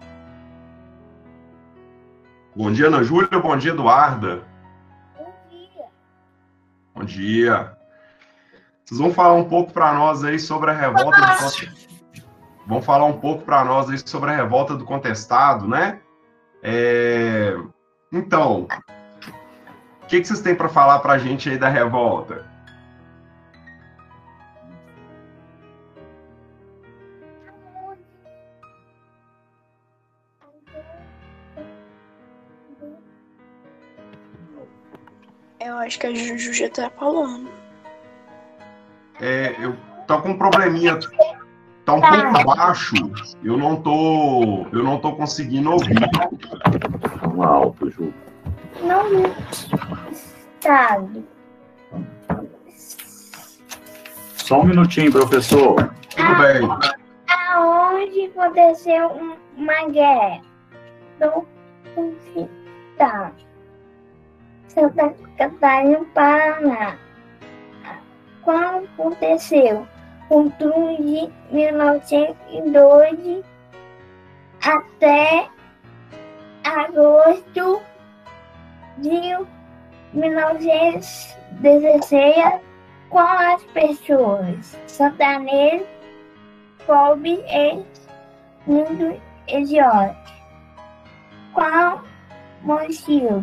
Bom 2.54 2.72
dia, 2.72 2.86
Ana 2.86 3.02
Júlia. 3.02 3.38
Bom 3.38 3.56
dia, 3.56 3.72
Eduarda. 3.72 4.42
Bom 5.16 5.32
dia. 5.50 5.84
Bom 6.94 7.04
dia. 7.04 7.76
Vocês 8.84 9.00
vão 9.00 9.12
falar 9.12 9.34
um 9.34 9.44
pouco 9.44 9.72
para 9.72 9.92
nós 9.92 10.24
aí 10.24 10.38
sobre 10.38 10.70
a 10.70 10.74
revolta 10.74 11.20
do 11.20 11.86
Vão 12.66 12.82
falar 12.82 13.04
um 13.04 13.20
pouco 13.20 13.44
para 13.44 13.64
nós 13.64 13.88
aí 13.90 13.98
sobre 13.98 14.30
a 14.30 14.36
revolta 14.36 14.74
do 14.74 14.84
contestado, 14.84 15.68
né? 15.68 16.00
É... 16.62 17.56
Então, 18.12 18.66
o 20.02 20.06
que, 20.06 20.20
que 20.20 20.26
vocês 20.26 20.40
têm 20.40 20.54
para 20.54 20.68
falar 20.68 20.98
para 21.00 21.12
a 21.12 21.18
gente 21.18 21.48
aí 21.48 21.58
da 21.58 21.68
revolta? 21.68 22.55
Acho 35.86 35.98
que 35.98 36.06
a 36.06 36.14
Juju 36.14 36.52
já 36.52 36.68
tá 36.68 36.90
falando. 36.90 37.48
É, 39.20 39.54
eu 39.58 39.76
tô 40.06 40.20
com 40.20 40.30
um 40.30 40.38
probleminha. 40.38 40.98
Tá 41.84 41.94
um 41.94 42.00
pouco 42.00 42.56
baixo. 42.56 42.94
Eu 43.42 43.56
não 43.56 43.80
tô. 43.80 44.66
Eu 44.72 44.82
não 44.82 44.98
tô 44.98 45.12
conseguindo 45.12 45.70
ouvir. 45.70 45.96
Tão 47.20 47.42
alto, 47.42 47.90
Ju. 47.90 48.12
Não 48.82 49.06
estado. 50.10 51.24
Só 54.34 54.60
um 54.60 54.64
minutinho, 54.64 55.12
professor. 55.12 55.94
Tudo 56.10 56.34
bem. 56.38 56.68
Aonde 57.52 58.32
aconteceu 58.36 59.36
uma 59.56 59.88
guerra? 59.88 60.42
Do 61.18 61.46
cidade. 62.34 63.45
Santa 64.76 65.12
Catarina, 65.38 66.04
Paraná. 66.12 66.98
Quando 68.42 68.84
aconteceu? 68.84 69.88
Outubro 70.28 70.98
de 70.98 71.32
1912 71.50 73.42
até 74.62 75.48
agosto 76.62 77.80
de 78.98 79.38
1916 80.12 82.60
com 83.08 83.18
as 83.18 83.62
pessoas 83.72 84.76
sertanejos, 84.86 85.86
pobre 86.86 87.42
e 87.48 87.82
muito 88.66 89.18
exótico. 89.48 90.36
Qual 91.54 92.02
motivo? 92.62 93.42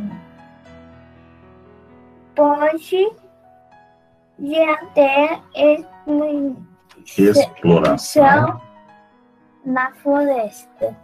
Pode 2.36 3.12
de 4.40 4.56
até 4.64 5.40
Exploração. 7.06 8.62
na 9.66 9.92
floresta. 9.94 10.96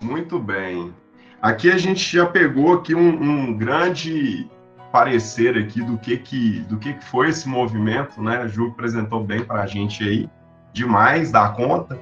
Muito 0.00 0.38
bem. 0.38 0.94
Aqui 1.42 1.70
a 1.70 1.76
gente 1.76 2.16
já 2.16 2.26
pegou 2.26 2.74
aqui 2.74 2.94
um, 2.94 3.22
um 3.22 3.56
grande 3.56 4.50
parecer 4.90 5.58
aqui 5.58 5.82
do 5.82 5.98
que 5.98 6.16
que 6.16 6.60
do 6.60 6.78
que, 6.78 6.94
que 6.94 7.04
foi 7.04 7.28
esse 7.28 7.48
movimento, 7.48 8.22
né? 8.22 8.38
A 8.38 8.46
Ju 8.48 8.68
apresentou 8.68 9.22
bem 9.22 9.44
para 9.44 9.62
a 9.62 9.66
gente 9.66 10.02
aí, 10.02 10.30
demais 10.72 11.30
da 11.30 11.48
conta. 11.50 11.98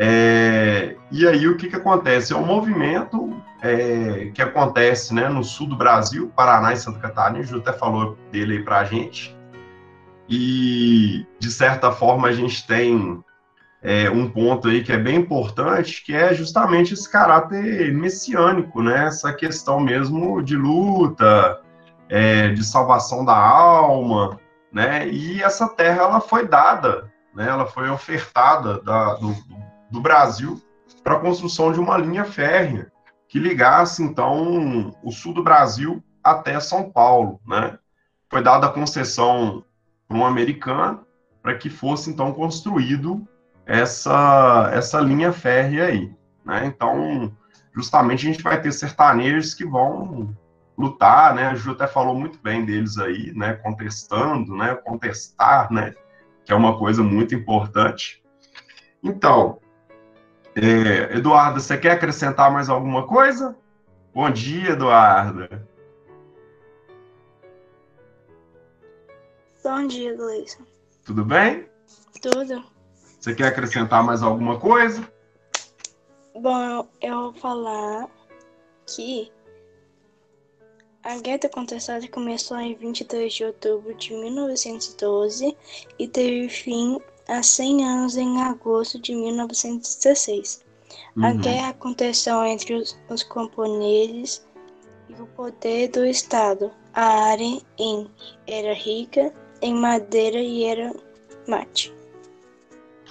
É, 0.00 0.94
e 1.10 1.26
aí 1.26 1.48
o 1.48 1.56
que 1.56 1.68
que 1.68 1.74
acontece? 1.74 2.32
É 2.32 2.36
um 2.36 2.46
movimento 2.46 3.36
é, 3.60 4.30
que 4.32 4.40
acontece, 4.40 5.12
né, 5.12 5.28
no 5.28 5.42
sul 5.42 5.66
do 5.66 5.76
Brasil, 5.76 6.32
Paraná 6.36 6.72
e 6.72 6.76
Santa 6.76 7.00
Catarina. 7.00 7.40
A 7.40 7.42
Ju 7.42 7.58
até 7.58 7.72
falou 7.72 8.16
dele 8.30 8.58
aí 8.58 8.62
para 8.62 8.78
a 8.78 8.84
gente. 8.84 9.36
E 10.28 11.26
de 11.40 11.50
certa 11.50 11.90
forma 11.90 12.28
a 12.28 12.32
gente 12.32 12.64
tem 12.64 13.24
é, 13.82 14.08
um 14.08 14.30
ponto 14.30 14.68
aí 14.68 14.84
que 14.84 14.92
é 14.92 14.98
bem 14.98 15.16
importante, 15.16 16.04
que 16.04 16.14
é 16.14 16.32
justamente 16.32 16.94
esse 16.94 17.10
caráter 17.10 17.92
messiânico, 17.92 18.80
né? 18.80 19.06
Essa 19.06 19.32
questão 19.32 19.80
mesmo 19.80 20.40
de 20.42 20.56
luta, 20.56 21.60
é, 22.08 22.50
de 22.50 22.64
salvação 22.64 23.24
da 23.24 23.36
alma, 23.36 24.38
né? 24.72 25.08
E 25.08 25.42
essa 25.42 25.68
terra 25.68 26.02
ela 26.02 26.20
foi 26.20 26.46
dada, 26.46 27.10
né? 27.34 27.48
Ela 27.48 27.66
foi 27.66 27.88
ofertada 27.88 28.80
da, 28.82 29.14
do, 29.14 29.32
do 29.32 29.57
Brasil 29.90 30.60
para 31.02 31.16
a 31.16 31.20
construção 31.20 31.72
de 31.72 31.80
uma 31.80 31.96
linha 31.96 32.24
férrea 32.24 32.90
que 33.28 33.38
ligasse 33.38 34.02
então 34.02 34.94
o 35.02 35.12
sul 35.12 35.34
do 35.34 35.42
Brasil 35.42 36.02
até 36.22 36.58
São 36.60 36.90
Paulo, 36.90 37.40
né? 37.46 37.78
Foi 38.30 38.42
dada 38.42 38.66
a 38.66 38.72
concessão 38.72 39.64
para 40.06 40.16
um 40.16 40.24
americano 40.24 41.06
para 41.42 41.56
que 41.56 41.70
fosse 41.70 42.10
então 42.10 42.32
construído 42.32 43.26
essa, 43.64 44.70
essa 44.72 45.00
linha 45.00 45.32
férrea 45.32 45.86
aí. 45.86 46.12
Né? 46.44 46.66
Então, 46.66 47.32
justamente 47.74 48.26
a 48.26 48.32
gente 48.32 48.42
vai 48.42 48.60
ter 48.60 48.72
sertanejos 48.72 49.54
que 49.54 49.64
vão 49.64 50.34
lutar, 50.76 51.34
né? 51.34 51.48
A 51.48 51.54
Ju 51.54 51.72
até 51.72 51.86
falou 51.86 52.14
muito 52.14 52.38
bem 52.42 52.64
deles 52.64 52.98
aí, 52.98 53.32
né? 53.34 53.54
Contestando, 53.54 54.56
né? 54.56 54.74
Contestar, 54.76 55.72
né? 55.72 55.94
Que 56.44 56.52
é 56.52 56.54
uma 56.54 56.78
coisa 56.78 57.02
muito 57.02 57.34
importante. 57.34 58.22
Então, 59.02 59.58
é, 60.58 61.16
Eduardo, 61.16 61.60
você 61.60 61.76
quer 61.78 61.92
acrescentar 61.92 62.50
mais 62.50 62.68
alguma 62.68 63.06
coisa? 63.06 63.56
Bom 64.12 64.30
dia, 64.30 64.70
Eduarda. 64.70 65.66
Bom 69.62 69.86
dia, 69.86 70.16
Gleison. 70.16 70.64
Tudo 71.04 71.24
bem? 71.24 71.68
Tudo. 72.20 72.64
Você 73.20 73.34
quer 73.34 73.48
acrescentar 73.48 74.02
mais 74.02 74.22
alguma 74.22 74.58
coisa? 74.58 75.06
Bom, 76.34 76.88
eu 77.00 77.22
vou 77.22 77.32
falar 77.34 78.08
que 78.86 79.30
a 81.02 81.18
Guerra 81.18 81.48
Contestada 81.52 82.06
começou 82.08 82.58
em 82.58 82.74
23 82.74 83.32
de 83.32 83.44
outubro 83.44 83.94
de 83.94 84.12
1912 84.12 85.56
e 85.98 86.08
teve 86.08 86.48
fim 86.48 87.00
há 87.28 87.42
100 87.42 87.84
anos 87.84 88.16
em 88.16 88.42
agosto 88.42 89.00
de 89.00 89.14
1916. 89.14 90.64
Uhum. 91.16 91.24
A 91.26 91.32
guerra 91.32 91.68
aconteceu 91.70 92.42
entre 92.44 92.74
os, 92.74 92.98
os 93.08 93.22
camponeses 93.22 94.46
e 95.08 95.14
o 95.20 95.26
poder 95.26 95.88
do 95.88 96.04
Estado. 96.04 96.70
A 96.94 97.30
área 97.30 97.60
em 97.78 98.10
era 98.46 98.74
rica 98.74 99.32
em 99.62 99.74
madeira 99.74 100.38
e 100.38 100.64
era 100.64 100.92
mate. 101.46 101.94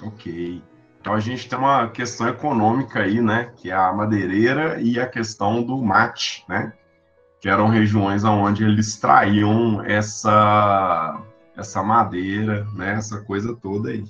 Ok. 0.02 0.62
Então 1.00 1.14
a 1.14 1.20
gente 1.20 1.48
tem 1.48 1.58
uma 1.58 1.88
questão 1.88 2.28
econômica 2.28 3.00
aí, 3.00 3.20
né? 3.20 3.52
Que 3.56 3.70
é 3.70 3.74
a 3.74 3.92
madeireira 3.92 4.80
e 4.80 4.98
a 4.98 5.06
questão 5.06 5.62
do 5.62 5.80
mate, 5.82 6.44
né? 6.48 6.72
Que 7.40 7.48
eram 7.48 7.68
regiões 7.68 8.24
onde 8.24 8.64
eles 8.64 8.88
extraíam 8.88 9.82
essa, 9.84 11.22
essa 11.58 11.82
madeira, 11.82 12.66
né? 12.74 12.94
Essa 12.94 13.20
coisa 13.20 13.54
toda 13.54 13.90
aí. 13.90 14.04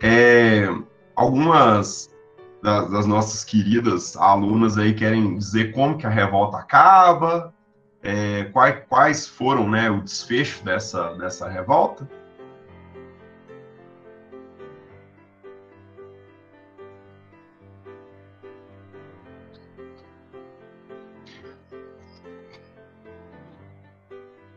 É, 0.00 0.66
algumas 1.14 2.10
das, 2.62 2.90
das, 2.90 3.06
nossas 3.06 3.44
queridas 3.44 4.16
alunas 4.16 4.78
aí 4.78 4.94
querem 4.94 5.36
dizer 5.36 5.72
como 5.72 5.98
que 5.98 6.06
a 6.06 6.10
revolta 6.10 6.58
acaba, 6.58 7.52
é, 8.02 8.44
quais, 8.44 8.84
quais 8.88 9.28
foram 9.28 9.68
né, 9.68 9.90
o 9.90 10.02
desfecho 10.02 10.64
dessa, 10.64 11.14
dessa 11.14 11.48
revolta. 11.48 12.08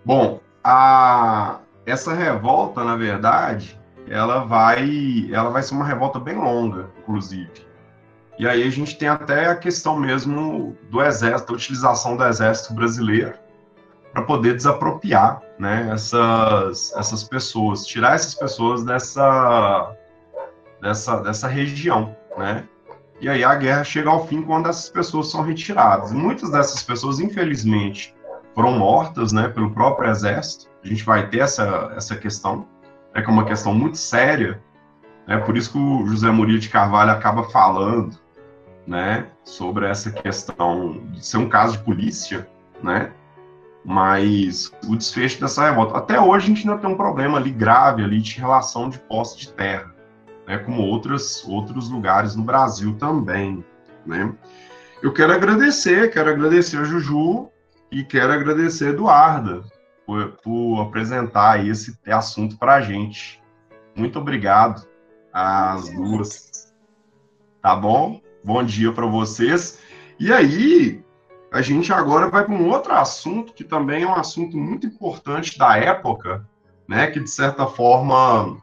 Bom, 0.04 0.42
a, 0.64 1.60
essa 1.86 2.14
revolta, 2.14 2.84
na 2.84 2.96
verdade, 2.96 3.80
ela 4.08 4.44
vai, 4.44 5.30
ela 5.32 5.50
vai 5.50 5.64
ser 5.64 5.74
uma 5.74 5.86
revolta 5.86 6.20
bem 6.20 6.36
longa, 6.36 6.90
inclusive. 7.00 7.52
E 8.38 8.48
aí 8.48 8.64
a 8.64 8.70
gente 8.70 8.98
tem 8.98 9.08
até 9.08 9.48
a 9.48 9.56
questão 9.56 10.00
mesmo 10.00 10.76
do 10.90 11.02
exército, 11.02 11.52
da 11.52 11.58
utilização 11.58 12.18
do 12.18 12.26
exército 12.26 12.74
brasileiro 12.74 13.34
para 14.12 14.24
poder 14.24 14.56
desapropriar, 14.56 15.42
né, 15.58 15.90
essas, 15.94 16.92
essas 16.94 17.24
pessoas, 17.24 17.86
tirar 17.86 18.16
essas 18.16 18.36
pessoas 18.36 18.84
dessa, 18.84 19.96
dessa, 20.82 21.18
dessa 21.22 21.48
região, 21.48 22.16
né? 22.38 22.68
E 23.22 23.30
aí 23.30 23.44
a 23.44 23.54
guerra 23.54 23.84
chega 23.84 24.10
ao 24.10 24.28
fim 24.28 24.42
quando 24.42 24.68
essas 24.68 24.90
pessoas 24.90 25.30
são 25.30 25.44
retiradas. 25.44 26.12
muitas 26.12 26.50
dessas 26.50 26.82
pessoas, 26.82 27.20
infelizmente, 27.20 28.16
foram 28.54 28.78
mortas 28.78 29.32
né, 29.32 29.48
pelo 29.48 29.72
próprio 29.72 30.10
exército. 30.10 30.70
A 30.84 30.88
gente 30.88 31.04
vai 31.04 31.28
ter 31.30 31.40
essa, 31.40 31.94
essa 31.96 32.16
questão, 32.16 32.68
né, 33.14 33.22
que 33.22 33.30
é 33.30 33.34
uma 33.34 33.46
questão 33.46 33.74
muito 33.74 33.98
séria. 33.98 34.62
Né, 35.28 35.38
por 35.38 35.56
isso 35.56 35.72
que 35.72 35.78
o 35.78 36.06
José 36.08 36.30
Murilo 36.32 36.60
de 36.60 36.70
Carvalho 36.70 37.12
acaba 37.12 37.44
falando 37.44 38.18
né, 38.86 39.28
sobre 39.44 39.86
essa 39.86 40.12
questão 40.12 41.04
de 41.12 41.26
ser 41.26 41.38
um 41.38 41.48
caso 41.48 41.78
de 41.78 41.84
polícia, 41.84 42.48
né, 42.82 43.12
mas 43.86 44.72
o 44.88 44.96
desfecho 44.96 45.40
dessa 45.40 45.70
revolta. 45.70 45.98
Até 45.98 46.20
hoje 46.20 46.46
a 46.46 46.48
gente 46.50 46.68
ainda 46.68 46.82
tem 46.82 46.90
um 46.90 46.98
problema 46.98 47.38
ali 47.38 47.52
grave 47.52 48.04
ali 48.04 48.20
de 48.20 48.40
relação 48.40 48.90
de 48.90 49.00
posse 49.00 49.38
de 49.38 49.50
terra, 49.54 49.94
né, 50.48 50.58
como 50.58 50.82
outras, 50.82 51.44
outros 51.48 51.90
lugares 51.90 52.36
no 52.36 52.44
Brasil 52.44 52.96
também. 52.96 53.64
Né. 54.06 54.34
Eu 55.02 55.14
quero 55.14 55.34
agradecer, 55.34 56.12
quero 56.12 56.30
agradecer 56.30 56.78
a 56.78 56.84
Juju, 56.84 57.51
e 57.92 58.04
quero 58.04 58.32
agradecer 58.32 58.86
a 58.86 58.90
Eduarda 58.90 59.64
por, 60.06 60.38
por 60.44 60.82
apresentar 60.82 61.66
esse 61.66 61.98
assunto 62.08 62.58
para 62.58 62.76
a 62.76 62.82
gente. 62.82 63.42
Muito 63.96 64.18
obrigado 64.18 64.88
às 65.34 65.90
duas. 65.90 66.74
Tá 67.62 67.76
bom? 67.76 68.22
Bom 68.44 68.64
dia 68.64 68.92
para 68.94 69.06
vocês. 69.06 69.80
E 70.18 70.32
aí, 70.32 71.04
a 71.52 71.62
gente 71.62 71.92
agora 71.92 72.30
vai 72.30 72.46
para 72.46 72.54
um 72.54 72.70
outro 72.70 72.94
assunto 72.94 73.54
que 73.54 73.64
também 73.64 74.04
é 74.04 74.08
um 74.08 74.16
assunto 74.16 74.58
muito 74.58 74.88
importante 74.88 75.58
da 75.58 75.78
época, 75.78 76.48
né? 76.88 77.08
Que 77.08 77.20
de 77.20 77.30
certa 77.30 77.68
forma 77.68 78.58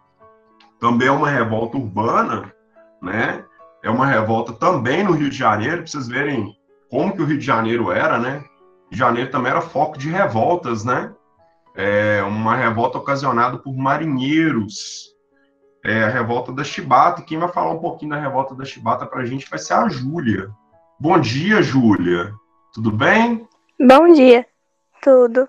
também 0.81 1.09
é 1.09 1.13
uma 1.13 1.29
revolta 1.29 1.77
urbana, 1.77 2.53
né? 3.03 3.45
É 3.83 3.91
uma 3.91 4.07
revolta 4.07 4.53
também 4.55 5.05
no 5.05 5.13
Rio 5.13 5.29
de 5.29 5.37
Janeiro, 5.37 5.79
para 5.79 5.87
vocês 5.87 6.09
verem 6.09 6.57
como 6.91 7.15
que 7.15 7.23
o 7.23 7.27
Rio 7.27 7.39
de 7.39 7.45
Janeiro 7.45 7.93
era, 7.93 8.19
né? 8.19 8.43
Janeiro 8.91 9.31
também 9.31 9.51
era 9.51 9.61
foco 9.61 9.99
de 9.99 10.09
revoltas, 10.09 10.85
né? 10.85 11.13
É, 11.75 12.23
uma 12.23 12.57
revolta 12.57 12.99
ocasionada 12.99 13.59
por 13.59 13.77
marinheiros, 13.77 15.15
é, 15.85 16.05
a 16.05 16.09
revolta 16.09 16.53
da 16.53 16.65
Chibata. 16.65 17.23
Quem 17.23 17.39
vai 17.39 17.49
falar 17.49 17.73
um 17.73 17.79
pouquinho 17.79 18.11
da 18.11 18.21
revolta 18.21 18.55
da 18.55 18.65
Chibata 18.65 19.07
para 19.07 19.21
a 19.23 19.25
gente 19.27 19.49
vai 19.49 19.59
ser 19.59 19.75
a 19.75 19.89
Júlia. 19.89 20.51
Bom 20.99 21.19
dia, 21.21 21.63
Júlia. 21.63 22.33
Tudo 22.73 22.91
bem? 22.91 23.47
Bom 23.81 24.13
dia. 24.13 24.45
Tudo. 25.01 25.49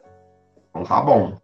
Então 0.70 0.84
tá 0.84 1.02
bom. 1.02 1.40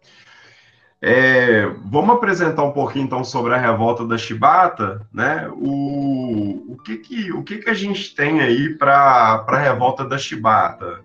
É, 1.02 1.66
vamos 1.84 2.16
apresentar 2.16 2.62
um 2.62 2.72
pouquinho 2.72 3.04
então 3.04 3.22
sobre 3.22 3.54
a 3.54 3.58
revolta 3.58 4.06
da 4.06 4.16
Chibata, 4.16 5.06
né? 5.12 5.48
O, 5.52 6.72
o, 6.72 6.76
que, 6.82 6.96
que, 6.98 7.32
o 7.32 7.42
que, 7.42 7.58
que 7.58 7.70
a 7.70 7.74
gente 7.74 8.14
tem 8.14 8.40
aí 8.40 8.74
para 8.74 9.44
a 9.46 9.58
revolta 9.58 10.04
da 10.04 10.16
Chibata, 10.16 11.00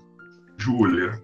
Júlia? 0.62 1.20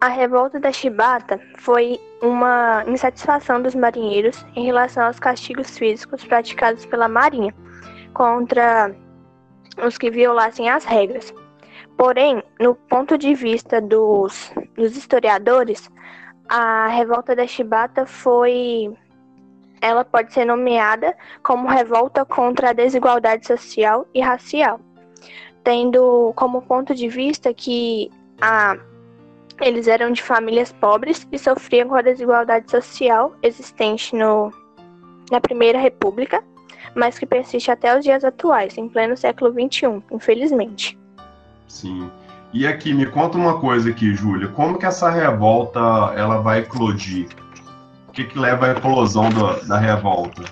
A 0.00 0.06
revolta 0.06 0.60
da 0.60 0.70
Chibata 0.70 1.40
foi 1.58 2.00
uma 2.22 2.84
insatisfação 2.86 3.60
dos 3.60 3.74
marinheiros 3.74 4.46
em 4.54 4.64
relação 4.64 5.04
aos 5.04 5.18
castigos 5.18 5.76
físicos 5.76 6.24
praticados 6.24 6.86
pela 6.86 7.08
Marinha 7.08 7.52
contra 8.14 8.94
os 9.84 9.98
que 9.98 10.08
violassem 10.10 10.70
as 10.70 10.84
regras. 10.84 11.34
Porém, 11.96 12.40
no 12.60 12.76
ponto 12.76 13.18
de 13.18 13.34
vista 13.34 13.80
dos, 13.80 14.52
dos 14.76 14.96
historiadores, 14.96 15.90
a 16.48 16.86
revolta 16.86 17.34
da 17.34 17.46
Chibata 17.46 18.06
foi. 18.06 18.96
Ela 19.80 20.04
pode 20.04 20.32
ser 20.32 20.44
nomeada 20.44 21.16
como 21.42 21.68
revolta 21.68 22.24
contra 22.24 22.70
a 22.70 22.72
desigualdade 22.72 23.46
social 23.46 24.06
e 24.14 24.20
racial, 24.20 24.80
tendo 25.64 26.32
como 26.36 26.62
ponto 26.62 26.94
de 26.94 27.08
vista 27.08 27.52
que 27.52 28.10
a, 28.40 28.76
eles 29.60 29.88
eram 29.88 30.12
de 30.12 30.22
famílias 30.22 30.72
pobres 30.72 31.26
e 31.32 31.38
sofriam 31.38 31.88
com 31.88 31.94
a 31.94 32.02
desigualdade 32.02 32.70
social 32.70 33.34
existente 33.42 34.14
no, 34.14 34.52
na 35.30 35.40
Primeira 35.40 35.78
República, 35.78 36.42
mas 36.94 37.18
que 37.18 37.26
persiste 37.26 37.70
até 37.70 37.96
os 37.96 38.04
dias 38.04 38.24
atuais, 38.24 38.76
em 38.78 38.88
pleno 38.88 39.16
século 39.16 39.52
XXI, 39.52 40.02
infelizmente. 40.10 40.98
Sim. 41.66 42.10
E 42.52 42.66
aqui, 42.66 42.94
me 42.94 43.04
conta 43.04 43.36
uma 43.36 43.60
coisa 43.60 43.90
aqui, 43.90 44.14
Júlia. 44.14 44.48
Como 44.48 44.78
que 44.78 44.86
essa 44.86 45.10
revolta 45.10 45.80
ela 46.16 46.38
vai 46.38 46.60
eclodir? 46.60 47.28
O 48.08 48.12
que, 48.12 48.24
que 48.24 48.38
leva 48.38 48.66
à 48.66 48.70
eclosão 48.70 49.28
do, 49.28 49.66
da 49.66 49.78
revolta? 49.78 50.44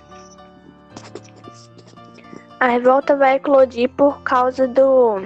A 2.60 2.68
revolta 2.68 3.16
vai 3.16 3.36
eclodir 3.36 3.88
por 3.90 4.20
causa 4.22 4.68
do 4.68 5.22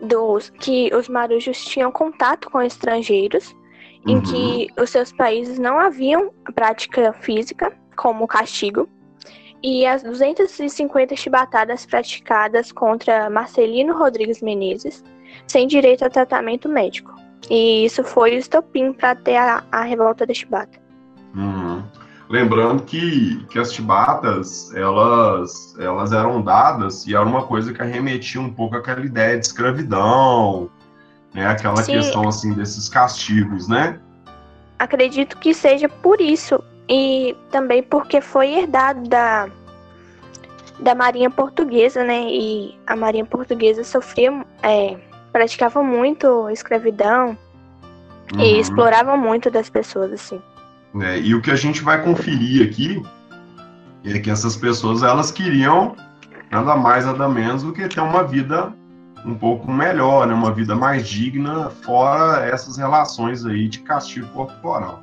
dos 0.00 0.50
que 0.50 0.94
os 0.94 1.08
marujos 1.08 1.64
tinham 1.64 1.90
contato 1.90 2.50
com 2.50 2.60
estrangeiros, 2.60 3.54
uhum. 4.06 4.12
em 4.12 4.20
que 4.20 4.68
os 4.80 4.90
seus 4.90 5.12
países 5.12 5.58
não 5.58 5.78
haviam 5.78 6.30
prática 6.54 7.12
física 7.12 7.72
como 7.96 8.26
castigo, 8.26 8.88
e 9.62 9.86
as 9.86 10.02
250 10.02 11.16
chibatadas 11.16 11.86
praticadas 11.86 12.70
contra 12.70 13.30
Marcelino 13.30 13.96
Rodrigues 13.96 14.42
Menezes, 14.42 15.02
sem 15.46 15.66
direito 15.66 16.04
a 16.04 16.10
tratamento 16.10 16.68
médico. 16.68 17.14
E 17.50 17.84
isso 17.84 18.02
foi 18.04 18.36
o 18.36 18.38
estopim 18.38 18.92
para 18.92 19.14
ter 19.14 19.36
a, 19.36 19.64
a, 19.70 19.82
revolta 19.82 20.26
da 20.26 20.34
chibata. 20.34 20.78
Uhum. 21.34 21.82
Lembrando 22.28 22.82
que, 22.82 23.44
que 23.48 23.58
as 23.58 23.72
chibatas, 23.72 24.74
elas, 24.74 25.76
elas 25.78 26.12
eram 26.12 26.42
dadas 26.42 27.06
e 27.06 27.14
era 27.14 27.24
uma 27.24 27.42
coisa 27.44 27.72
que 27.72 27.80
arremetia 27.80 28.40
um 28.40 28.52
pouco 28.52 28.76
aquela 28.76 29.04
ideia 29.04 29.38
de 29.38 29.46
escravidão, 29.46 30.68
né? 31.32 31.46
Aquela 31.46 31.82
Sim. 31.82 31.92
questão, 31.92 32.28
assim, 32.28 32.52
desses 32.52 32.88
castigos, 32.88 33.68
né? 33.68 34.00
Acredito 34.78 35.38
que 35.38 35.54
seja 35.54 35.88
por 35.88 36.20
isso 36.20 36.62
e 36.88 37.36
também 37.50 37.82
porque 37.82 38.20
foi 38.20 38.54
herdado 38.54 39.08
da, 39.08 39.48
da 40.80 40.94
Marinha 40.96 41.30
Portuguesa, 41.30 42.02
né? 42.02 42.26
E 42.28 42.76
a 42.86 42.96
Marinha 42.96 43.24
Portuguesa 43.24 43.84
sofria, 43.84 44.44
é, 44.64 44.96
praticava 45.30 45.80
muito 45.80 46.50
escravidão 46.50 47.38
uhum. 48.34 48.40
e 48.40 48.58
explorava 48.58 49.16
muito 49.16 49.48
das 49.48 49.70
pessoas, 49.70 50.12
assim. 50.12 50.42
É, 51.02 51.18
e 51.18 51.34
o 51.34 51.42
que 51.42 51.50
a 51.50 51.56
gente 51.56 51.82
vai 51.82 52.02
conferir 52.02 52.66
aqui 52.66 53.02
é 54.04 54.18
que 54.18 54.30
essas 54.30 54.56
pessoas 54.56 55.02
elas 55.02 55.30
queriam 55.30 55.96
nada 56.50 56.76
mais 56.76 57.04
nada 57.04 57.28
menos 57.28 57.62
do 57.62 57.72
que 57.72 57.86
ter 57.88 58.00
uma 58.00 58.22
vida 58.22 58.72
um 59.24 59.34
pouco 59.34 59.70
melhor, 59.70 60.26
né? 60.26 60.32
Uma 60.32 60.52
vida 60.52 60.74
mais 60.76 61.08
digna, 61.08 61.68
fora 61.68 62.44
essas 62.44 62.76
relações 62.76 63.44
aí 63.44 63.68
de 63.68 63.80
castigo 63.80 64.28
corporal. 64.28 65.02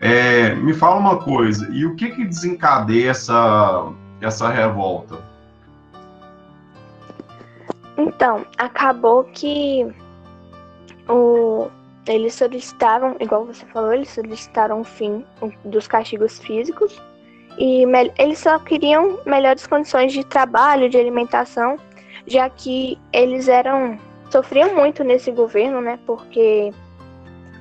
É, 0.00 0.54
me 0.54 0.74
fala 0.74 0.96
uma 0.96 1.16
coisa, 1.16 1.68
e 1.72 1.84
o 1.84 1.96
que 1.96 2.10
que 2.10 2.24
desencadeia 2.24 3.10
essa, 3.10 3.90
essa 4.20 4.48
revolta? 4.48 5.18
Então, 7.96 8.46
acabou 8.58 9.24
que 9.24 9.92
o, 11.08 11.68
eles 12.08 12.34
solicitaram, 12.34 13.16
igual 13.20 13.44
você 13.44 13.64
falou, 13.66 13.92
eles 13.92 14.08
solicitaram 14.08 14.80
o 14.80 14.84
fim 14.84 15.24
dos 15.64 15.86
castigos 15.86 16.38
físicos 16.38 17.00
e 17.58 17.84
eles 18.18 18.38
só 18.38 18.58
queriam 18.58 19.18
melhores 19.26 19.66
condições 19.66 20.12
de 20.12 20.24
trabalho, 20.24 20.88
de 20.88 20.96
alimentação, 20.96 21.76
já 22.26 22.48
que 22.48 22.98
eles 23.12 23.48
eram 23.48 23.98
sofriam 24.30 24.74
muito 24.74 25.04
nesse 25.04 25.30
governo, 25.30 25.80
né? 25.80 25.98
Porque 26.06 26.72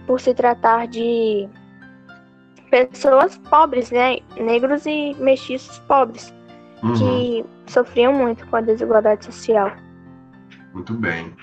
por 0.06 0.20
se 0.20 0.34
tratar 0.34 0.88
de 0.88 1.48
pessoas 2.70 3.38
pobres, 3.50 3.92
né? 3.92 4.20
Negros 4.38 4.86
e 4.86 5.14
mestiços 5.20 5.80
pobres, 5.80 6.34
uhum. 6.84 6.94
que 6.94 7.46
sofriam 7.66 8.14
muito 8.14 8.46
com 8.48 8.56
a 8.56 8.62
desigualdade 8.62 9.26
social. 9.26 9.72
Muito 10.74 10.94
bem. 10.94 11.34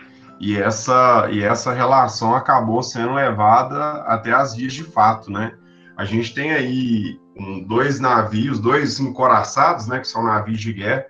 E 0.44 0.58
essa, 0.60 1.26
e 1.32 1.42
essa 1.42 1.72
relação 1.72 2.34
acabou 2.34 2.82
sendo 2.82 3.14
levada 3.14 4.02
até 4.02 4.30
as 4.30 4.54
vias 4.54 4.74
de 4.74 4.84
fato, 4.84 5.32
né? 5.32 5.56
A 5.96 6.04
gente 6.04 6.34
tem 6.34 6.52
aí 6.52 7.18
um, 7.34 7.66
dois 7.66 7.98
navios, 7.98 8.60
dois 8.60 9.00
encoraçados, 9.00 9.86
né, 9.86 10.00
que 10.00 10.06
são 10.06 10.22
navios 10.22 10.60
de 10.60 10.70
guerra, 10.74 11.06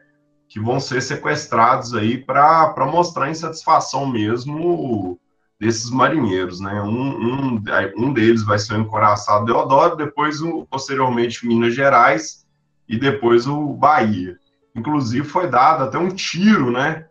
que 0.49 0.61
vão 0.61 0.79
ser 0.79 1.03
sequestrados 1.03 1.95
aí 1.95 2.17
para 2.17 2.87
mostrar 2.87 3.29
insatisfação 3.29 4.07
mesmo 4.07 5.19
desses 5.59 5.91
marinheiros, 5.91 6.61
né? 6.61 6.81
Um, 6.83 7.57
um, 7.57 7.63
um 7.97 8.13
deles 8.13 8.45
vai 8.45 8.61
ser 8.61 8.75
o 8.75 8.81
encoraçado 8.81 9.47
Deodoro, 9.47 9.97
depois, 9.97 10.41
o, 10.41 10.65
posteriormente, 10.71 11.45
Minas 11.45 11.75
Gerais 11.75 12.47
e 12.89 12.97
depois 12.97 13.49
o 13.49 13.73
Bahia. 13.73 14.37
Inclusive, 14.77 15.27
foi 15.27 15.51
dado 15.51 15.83
até 15.83 15.99
um 15.99 16.11
tiro, 16.11 16.71
né? 16.71 17.07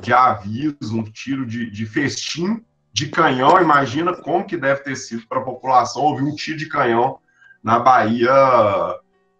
De 0.00 0.12
aviso, 0.12 0.98
um 0.98 1.04
tiro 1.04 1.46
de, 1.46 1.70
de 1.70 1.86
festim 1.86 2.62
de 2.92 3.08
canhão. 3.08 3.60
Imagina 3.60 4.14
como 4.14 4.44
que 4.44 4.56
deve 4.56 4.80
ter 4.82 4.96
sido 4.96 5.26
para 5.28 5.40
a 5.40 5.44
população 5.44 6.02
ouvir 6.02 6.22
um 6.22 6.34
tiro 6.34 6.58
de 6.58 6.68
canhão 6.68 7.18
na 7.62 7.78
Bahia 7.78 8.32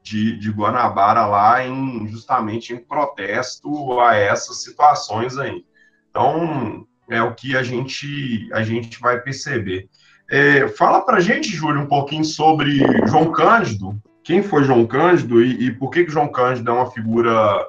de, 0.02 0.36
de 0.38 0.50
Guanabara, 0.50 1.26
lá 1.26 1.64
em, 1.64 2.06
justamente 2.08 2.72
em 2.72 2.78
protesto 2.78 4.00
a 4.00 4.14
essas 4.14 4.62
situações 4.62 5.38
aí. 5.38 5.64
Então, 6.10 6.86
é 7.08 7.22
o 7.22 7.34
que 7.34 7.56
a 7.56 7.62
gente, 7.62 8.48
a 8.52 8.62
gente 8.62 9.00
vai 9.00 9.20
perceber. 9.20 9.88
É, 10.30 10.68
fala 10.68 11.02
para 11.02 11.20
gente, 11.20 11.48
Júlio, 11.48 11.82
um 11.82 11.86
pouquinho 11.86 12.24
sobre 12.24 12.78
João 13.06 13.32
Cândido. 13.32 14.00
Quem 14.22 14.42
foi 14.42 14.64
João 14.64 14.86
Cândido 14.86 15.42
e, 15.42 15.66
e 15.66 15.72
por 15.72 15.90
que, 15.90 16.04
que 16.04 16.12
João 16.12 16.28
Cândido 16.28 16.70
é 16.70 16.74
uma 16.74 16.90
figura 16.90 17.66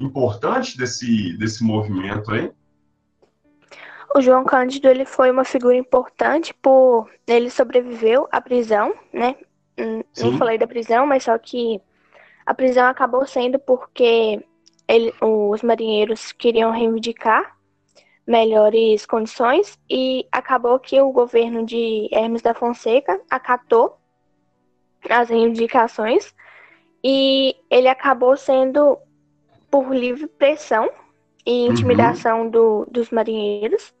importante 0.00 0.76
desse, 0.76 1.36
desse 1.36 1.62
movimento 1.62 2.30
aí? 2.32 2.50
O 4.14 4.20
João 4.20 4.44
Cândido 4.44 4.88
ele 4.88 5.04
foi 5.04 5.30
uma 5.30 5.44
figura 5.44 5.76
importante 5.76 6.54
por 6.54 7.10
ele 7.26 7.50
sobreviveu 7.50 8.26
à 8.32 8.40
prisão, 8.40 8.94
né? 9.12 9.36
Hum, 9.78 10.02
Sim. 10.12 10.30
Não 10.30 10.38
falei 10.38 10.56
da 10.56 10.66
prisão, 10.66 11.06
mas 11.06 11.24
só 11.24 11.36
que 11.38 11.80
a 12.46 12.54
prisão 12.54 12.86
acabou 12.86 13.26
sendo 13.26 13.58
porque 13.58 14.42
ele, 14.88 15.12
os 15.20 15.62
marinheiros 15.62 16.32
queriam 16.32 16.70
reivindicar 16.70 17.56
melhores 18.26 19.06
condições 19.06 19.78
e 19.88 20.26
acabou 20.32 20.78
que 20.78 21.00
o 21.00 21.12
governo 21.12 21.64
de 21.64 22.08
Hermes 22.10 22.42
da 22.42 22.54
Fonseca 22.54 23.20
acatou 23.30 23.98
as 25.08 25.28
reivindicações 25.28 26.34
e 27.04 27.56
ele 27.70 27.88
acabou 27.88 28.36
sendo 28.36 28.98
por 29.70 29.94
livre 29.94 30.26
pressão 30.26 30.90
e 31.46 31.66
uhum. 31.66 31.72
intimidação 31.72 32.42
uhum. 32.42 32.50
do, 32.50 32.86
dos 32.90 33.10
marinheiros, 33.10 33.94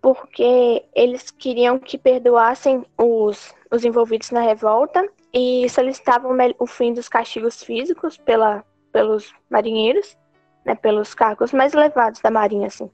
porque 0.00 0.84
eles 0.94 1.30
queriam 1.30 1.78
que 1.78 1.96
perdoassem 1.96 2.84
os, 2.98 3.54
os 3.70 3.84
envolvidos 3.84 4.30
na 4.30 4.40
revolta 4.40 5.06
e 5.32 5.68
solicitavam 5.68 6.36
o 6.58 6.66
fim 6.66 6.92
dos 6.92 7.08
castigos 7.08 7.62
físicos 7.62 8.18
pela, 8.18 8.64
pelos 8.92 9.34
marinheiros, 9.48 10.16
né, 10.64 10.74
pelos 10.74 11.14
cargos 11.14 11.52
mais 11.52 11.72
elevados 11.72 12.20
da 12.20 12.30
marinha, 12.30 12.66
assim. 12.66 12.90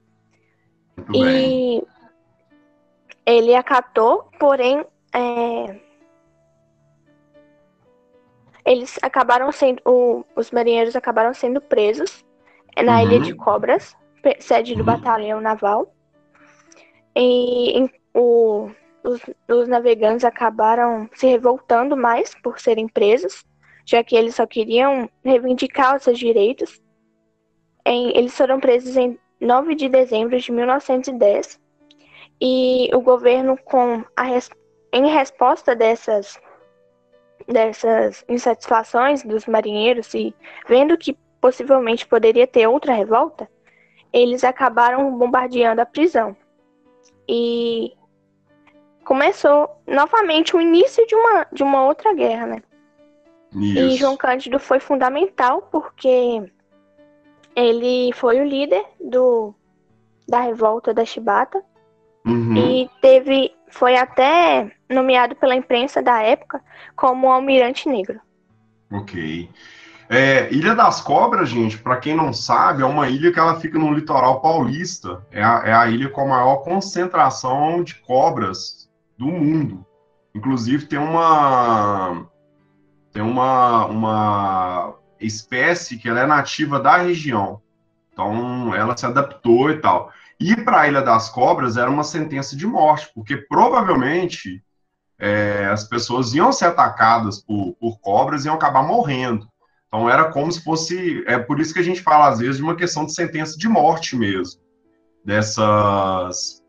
Muito 0.96 1.16
e 1.16 1.22
bem. 1.22 1.86
ele 3.26 3.54
acatou, 3.54 4.28
porém, 4.38 4.84
é... 5.14 5.87
eles 8.68 8.98
acabaram 9.00 9.50
sendo, 9.50 9.80
o, 9.84 10.24
os 10.36 10.50
marinheiros 10.50 10.94
acabaram 10.94 11.32
sendo 11.32 11.58
presos 11.58 12.24
na 12.84 12.96
uhum. 12.96 13.02
Ilha 13.02 13.20
de 13.20 13.34
Cobras, 13.34 13.96
sede 14.40 14.74
do 14.74 14.80
uhum. 14.80 14.86
batalhão 14.86 15.40
naval. 15.40 15.94
E 17.16 17.78
em, 17.78 17.90
o, 18.14 18.70
os, 19.02 19.22
os, 19.48 19.68
navegantes 19.68 20.24
acabaram 20.24 21.08
se 21.14 21.26
revoltando 21.26 21.96
mais 21.96 22.34
por 22.42 22.60
serem 22.60 22.86
presos, 22.86 23.42
já 23.86 24.04
que 24.04 24.14
eles 24.14 24.34
só 24.34 24.46
queriam 24.46 25.08
reivindicar 25.24 25.96
os 25.96 26.02
seus 26.02 26.18
direitos. 26.18 26.78
Em, 27.86 28.14
eles 28.16 28.36
foram 28.36 28.60
presos 28.60 28.98
em 28.98 29.18
9 29.40 29.74
de 29.74 29.88
dezembro 29.88 30.38
de 30.38 30.52
1910 30.52 31.58
e 32.40 32.90
o 32.94 33.00
governo, 33.00 33.56
com 33.64 34.04
a 34.14 34.24
em 34.92 35.06
resposta 35.06 35.74
dessas, 35.74 36.38
dessas 37.48 38.24
insatisfações 38.28 39.22
dos 39.22 39.46
marinheiros 39.46 40.12
e 40.14 40.34
vendo 40.68 40.96
que 40.96 41.16
possivelmente 41.40 42.06
poderia 42.06 42.46
ter 42.46 42.66
outra 42.66 42.92
revolta, 42.92 43.48
eles 44.12 44.44
acabaram 44.44 45.16
bombardeando 45.16 45.80
a 45.80 45.86
prisão. 45.86 46.36
E 47.28 47.92
começou 49.04 49.70
novamente 49.86 50.54
o 50.54 50.60
início 50.60 51.06
de 51.06 51.14
uma, 51.14 51.46
de 51.52 51.62
uma 51.62 51.84
outra 51.84 52.12
guerra, 52.14 52.46
né? 52.46 52.62
Isso. 53.54 53.78
E 53.78 53.96
João 53.96 54.16
Cândido 54.16 54.58
foi 54.58 54.78
fundamental 54.78 55.62
porque 55.70 56.42
ele 57.56 58.12
foi 58.12 58.40
o 58.40 58.44
líder 58.44 58.84
do, 59.00 59.54
da 60.28 60.40
revolta 60.40 60.92
da 60.92 61.04
Chibata 61.04 61.64
Uhum. 62.28 62.56
e 62.56 62.90
teve 63.00 63.54
foi 63.70 63.96
até 63.96 64.70
nomeado 64.88 65.36
pela 65.36 65.54
imprensa 65.54 66.02
da 66.02 66.22
época 66.22 66.60
como 66.96 67.30
almirante 67.30 67.88
negro. 67.88 68.20
Ok. 68.90 69.50
É, 70.10 70.50
ilha 70.52 70.74
das 70.74 71.02
Cobras, 71.02 71.50
gente, 71.50 71.76
para 71.76 71.98
quem 71.98 72.16
não 72.16 72.32
sabe, 72.32 72.82
é 72.82 72.86
uma 72.86 73.10
ilha 73.10 73.30
que 73.30 73.38
ela 73.38 73.60
fica 73.60 73.78
no 73.78 73.92
litoral 73.92 74.40
paulista. 74.40 75.22
É 75.30 75.42
a, 75.42 75.62
é 75.66 75.72
a 75.72 75.86
ilha 75.88 76.08
com 76.08 76.22
a 76.22 76.26
maior 76.26 76.56
concentração 76.58 77.82
de 77.82 77.94
cobras 77.96 78.88
do 79.18 79.26
mundo. 79.26 79.84
Inclusive 80.34 80.86
tem 80.86 80.98
uma 80.98 82.26
tem 83.12 83.22
uma, 83.22 83.86
uma 83.86 84.94
espécie 85.20 85.98
que 85.98 86.08
ela 86.08 86.20
é 86.20 86.26
nativa 86.26 86.78
da 86.78 86.98
região. 86.98 87.60
Então 88.12 88.74
ela 88.74 88.96
se 88.96 89.04
adaptou 89.04 89.70
e 89.70 89.78
tal. 89.78 90.10
Ir 90.40 90.64
para 90.64 90.82
a 90.82 90.88
Ilha 90.88 91.02
das 91.02 91.28
Cobras 91.28 91.76
era 91.76 91.90
uma 91.90 92.04
sentença 92.04 92.56
de 92.56 92.66
morte, 92.66 93.10
porque 93.14 93.36
provavelmente 93.36 94.62
é, 95.18 95.66
as 95.66 95.84
pessoas 95.84 96.32
iam 96.34 96.52
ser 96.52 96.66
atacadas 96.66 97.42
por, 97.42 97.74
por 97.80 97.98
cobras 98.00 98.44
e 98.44 98.48
iam 98.48 98.54
acabar 98.54 98.82
morrendo. 98.82 99.48
Então 99.88 100.08
era 100.08 100.30
como 100.30 100.52
se 100.52 100.62
fosse. 100.62 101.24
É 101.26 101.38
por 101.38 101.58
isso 101.60 101.72
que 101.72 101.80
a 101.80 101.84
gente 101.84 102.02
fala, 102.02 102.28
às 102.28 102.38
vezes, 102.38 102.58
de 102.58 102.62
uma 102.62 102.76
questão 102.76 103.04
de 103.04 103.14
sentença 103.14 103.58
de 103.58 103.68
morte 103.68 104.14
mesmo, 104.14 104.60
dessas, 105.24 106.62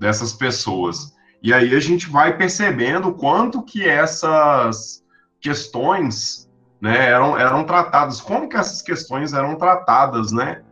dessas 0.00 0.32
pessoas. 0.32 1.14
E 1.42 1.54
aí 1.54 1.74
a 1.74 1.80
gente 1.80 2.08
vai 2.08 2.36
percebendo 2.36 3.14
quanto 3.14 3.62
que 3.62 3.88
essas 3.88 5.04
questões 5.40 6.50
né, 6.80 7.08
eram, 7.08 7.38
eram 7.38 7.64
tratadas, 7.64 8.20
como 8.20 8.48
que 8.48 8.56
essas 8.56 8.82
questões 8.82 9.32
eram 9.32 9.56
tratadas, 9.56 10.32
né? 10.32 10.62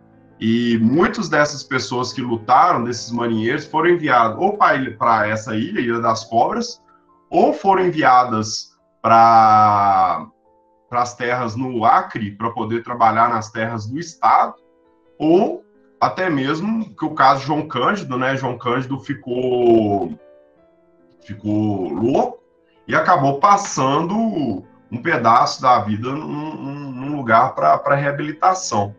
E 0.40 0.76
muitas 0.78 1.28
dessas 1.28 1.62
pessoas 1.62 2.12
que 2.12 2.20
lutaram, 2.20 2.84
desses 2.84 3.10
marinheiros, 3.12 3.64
foram 3.66 3.90
enviados 3.90 4.36
ou 4.38 4.58
para 4.58 5.28
essa 5.28 5.56
ilha, 5.56 5.80
Ilha 5.80 6.00
das 6.00 6.24
Cobras, 6.24 6.82
ou 7.34 7.52
foram 7.52 7.84
enviadas 7.84 8.78
para 9.02 10.24
as 10.92 11.16
terras 11.16 11.56
no 11.56 11.84
Acre, 11.84 12.30
para 12.30 12.50
poder 12.50 12.84
trabalhar 12.84 13.28
nas 13.28 13.50
terras 13.50 13.86
do 13.86 13.98
Estado, 13.98 14.54
ou 15.18 15.64
até 16.00 16.30
mesmo 16.30 16.94
que 16.94 17.04
o 17.04 17.12
caso 17.12 17.44
João 17.44 17.66
Cândido, 17.66 18.16
né? 18.16 18.36
João 18.36 18.56
Cândido 18.56 19.00
ficou, 19.00 20.16
ficou 21.26 21.88
louco 21.88 22.38
e 22.86 22.94
acabou 22.94 23.40
passando 23.40 24.14
um 24.16 25.02
pedaço 25.02 25.60
da 25.60 25.80
vida 25.80 26.12
num, 26.12 26.92
num 26.92 27.16
lugar 27.16 27.52
para 27.56 27.96
reabilitação. 27.96 28.94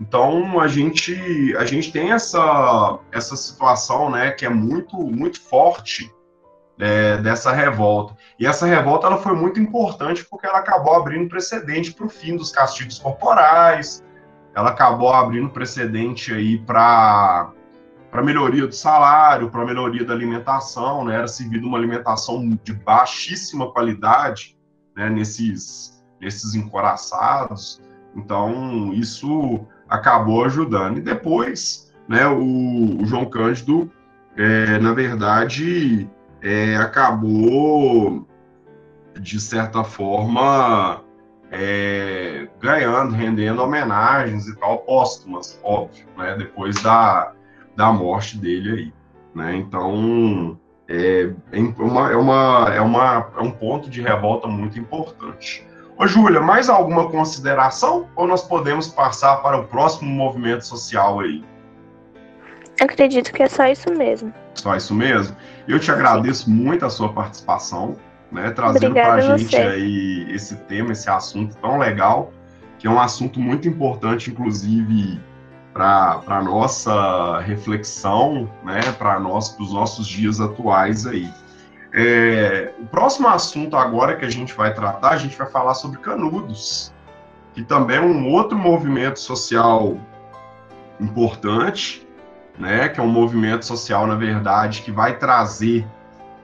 Então 0.00 0.60
a 0.60 0.68
gente 0.68 1.52
a 1.56 1.64
gente 1.64 1.90
tem 1.90 2.12
essa 2.12 3.00
essa 3.10 3.34
situação, 3.34 4.08
né, 4.08 4.30
que 4.30 4.46
é 4.46 4.48
muito 4.48 4.96
muito 4.96 5.40
forte 5.40 6.12
é, 6.82 7.16
dessa 7.18 7.52
revolta. 7.52 8.16
E 8.36 8.44
essa 8.44 8.66
revolta 8.66 9.06
ela 9.06 9.18
foi 9.18 9.36
muito 9.36 9.60
importante 9.60 10.26
porque 10.28 10.48
ela 10.48 10.58
acabou 10.58 10.96
abrindo 10.96 11.28
precedente 11.28 11.92
para 11.92 12.06
o 12.06 12.08
fim 12.08 12.36
dos 12.36 12.50
castigos 12.50 12.98
corporais. 12.98 14.04
Ela 14.52 14.70
acabou 14.70 15.12
abrindo 15.12 15.48
precedente 15.48 16.34
aí 16.34 16.58
para 16.58 17.52
para 18.10 18.20
melhoria 18.20 18.66
do 18.66 18.74
salário, 18.74 19.48
para 19.48 19.64
melhoria 19.64 20.04
da 20.04 20.12
alimentação, 20.12 21.02
né? 21.04 21.14
Era 21.14 21.26
servida 21.26 21.64
uma 21.64 21.78
alimentação 21.78 22.46
de 22.62 22.74
baixíssima 22.74 23.72
qualidade, 23.72 24.58
né? 24.96 25.08
Nesses 25.08 26.04
nesses 26.20 26.56
encoraçados. 26.56 27.80
Então 28.16 28.92
isso 28.92 29.64
acabou 29.88 30.44
ajudando. 30.44 30.98
E 30.98 31.00
depois, 31.00 31.92
né, 32.08 32.26
o, 32.26 33.00
o 33.00 33.06
João 33.06 33.24
Cândido, 33.26 33.88
é, 34.36 34.78
na 34.80 34.92
verdade, 34.92 36.10
é, 36.42 36.76
acabou, 36.76 38.26
de 39.18 39.40
certa 39.40 39.84
forma, 39.84 41.02
é, 41.50 42.48
ganhando, 42.60 43.14
rendendo 43.14 43.62
homenagens 43.62 44.48
e 44.48 44.56
tal, 44.56 44.78
póstumas, 44.78 45.60
óbvio, 45.62 46.06
né, 46.16 46.34
depois 46.36 46.82
da, 46.82 47.32
da 47.76 47.92
morte 47.92 48.36
dele 48.38 48.70
aí. 48.72 48.92
Né? 49.34 49.56
Então, 49.56 50.58
é, 50.88 51.30
é, 51.52 51.58
uma, 51.58 52.10
é, 52.10 52.16
uma, 52.16 52.74
é, 52.74 52.80
uma, 52.80 53.30
é 53.36 53.40
um 53.40 53.50
ponto 53.50 53.88
de 53.88 54.02
revolta 54.02 54.48
muito 54.48 54.78
importante. 54.78 55.66
Ô, 55.96 56.06
Júlia, 56.06 56.40
mais 56.40 56.68
alguma 56.68 57.08
consideração 57.10 58.08
ou 58.16 58.26
nós 58.26 58.42
podemos 58.42 58.88
passar 58.88 59.36
para 59.36 59.58
o 59.58 59.64
próximo 59.64 60.10
movimento 60.10 60.66
social 60.66 61.20
aí? 61.20 61.44
Acredito 62.82 63.32
que 63.32 63.44
é 63.44 63.48
só 63.48 63.66
isso 63.66 63.94
mesmo. 63.94 64.34
Só 64.54 64.74
isso 64.74 64.92
mesmo? 64.92 65.36
Eu 65.68 65.78
te 65.78 65.88
agradeço 65.92 66.50
muito 66.50 66.84
a 66.84 66.90
sua 66.90 67.12
participação, 67.12 67.94
né, 68.30 68.50
trazendo 68.50 68.92
para 68.92 69.14
a 69.14 69.20
gente 69.20 69.50
você. 69.50 69.56
aí 69.56 70.26
esse 70.30 70.56
tema, 70.56 70.90
esse 70.90 71.08
assunto 71.08 71.56
tão 71.58 71.78
legal, 71.78 72.32
que 72.80 72.88
é 72.88 72.90
um 72.90 72.98
assunto 72.98 73.38
muito 73.38 73.68
importante, 73.68 74.30
inclusive, 74.30 75.20
para 75.72 76.20
a 76.26 76.42
nossa 76.42 77.38
reflexão, 77.38 78.50
né, 78.64 78.80
para 78.98 79.20
nós, 79.20 79.56
os 79.60 79.72
nossos 79.72 80.08
dias 80.08 80.40
atuais 80.40 81.06
aí. 81.06 81.30
É, 81.94 82.72
o 82.80 82.86
próximo 82.86 83.28
assunto 83.28 83.76
agora 83.76 84.16
que 84.16 84.24
a 84.24 84.30
gente 84.30 84.54
vai 84.54 84.74
tratar, 84.74 85.10
a 85.10 85.16
gente 85.16 85.38
vai 85.38 85.46
falar 85.48 85.74
sobre 85.74 86.00
Canudos, 86.00 86.92
que 87.54 87.62
também 87.62 87.98
é 87.98 88.00
um 88.00 88.28
outro 88.28 88.58
movimento 88.58 89.20
social 89.20 89.96
importante, 90.98 92.04
né, 92.58 92.88
que 92.88 93.00
é 93.00 93.02
um 93.02 93.08
movimento 93.08 93.64
social, 93.64 94.06
na 94.06 94.14
verdade, 94.14 94.82
que 94.82 94.90
vai 94.90 95.18
trazer 95.18 95.86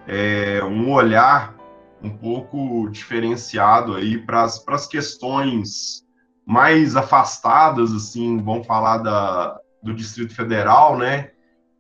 é, 0.07 0.62
um 0.64 0.92
olhar 0.92 1.55
um 2.03 2.11
pouco 2.11 2.88
diferenciado 2.90 3.94
aí 3.94 4.18
para 4.18 4.44
as 4.44 4.87
questões 4.87 6.03
mais 6.47 6.97
afastadas, 6.97 7.92
assim, 7.92 8.38
vamos 8.42 8.66
falar 8.66 8.99
da, 8.99 9.59
do 9.83 9.92
Distrito 9.92 10.35
Federal, 10.35 10.97
né, 10.97 11.31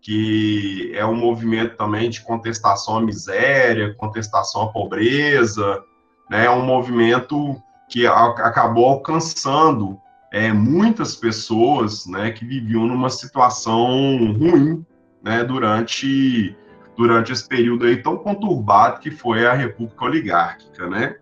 que 0.02 0.92
é 0.94 1.06
um 1.06 1.14
movimento 1.14 1.76
também 1.76 2.10
de 2.10 2.20
contestação 2.20 2.98
à 2.98 3.00
miséria, 3.00 3.94
contestação 3.94 4.62
à 4.62 4.72
pobreza, 4.72 5.82
né, 6.30 6.44
é 6.44 6.50
um 6.50 6.64
movimento 6.64 7.56
que 7.88 8.06
acabou 8.06 8.86
alcançando 8.86 9.98
é, 10.32 10.52
muitas 10.52 11.16
pessoas 11.16 12.06
né, 12.06 12.30
que 12.30 12.44
viviam 12.44 12.86
numa 12.86 13.10
situação 13.10 14.32
ruim 14.32 14.84
né, 15.22 15.42
durante, 15.44 16.56
durante 16.96 17.32
esse 17.32 17.46
período 17.48 17.86
aí 17.86 17.96
tão 17.96 18.16
conturbado 18.16 19.00
que 19.00 19.10
foi 19.10 19.46
a 19.46 19.54
República 19.54 20.04
Oligárquica. 20.04 20.86
Né? 20.88 21.16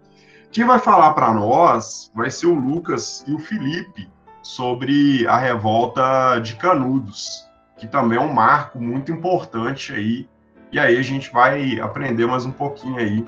Quem 0.50 0.64
vai 0.64 0.78
falar 0.78 1.12
para 1.12 1.32
nós 1.32 2.10
vai 2.14 2.30
ser 2.30 2.46
o 2.46 2.54
Lucas 2.54 3.24
e 3.26 3.32
o 3.32 3.38
Felipe 3.38 4.08
sobre 4.42 5.26
a 5.26 5.36
revolta 5.36 6.38
de 6.38 6.54
Canudos, 6.56 7.44
que 7.78 7.86
também 7.86 8.18
é 8.18 8.20
um 8.20 8.32
marco 8.32 8.80
muito 8.80 9.12
importante 9.12 9.92
aí. 9.92 10.28
E 10.72 10.78
aí 10.78 10.96
a 10.96 11.02
gente 11.02 11.32
vai 11.32 11.78
aprender 11.80 12.26
mais 12.26 12.44
um 12.44 12.52
pouquinho 12.52 12.96
aí 12.96 13.24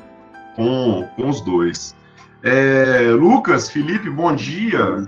com, 0.56 1.08
com 1.14 1.28
os 1.28 1.40
dois. 1.40 1.94
É, 2.42 3.10
Lucas, 3.10 3.70
Felipe, 3.70 4.08
bom 4.08 4.34
dia. 4.34 5.04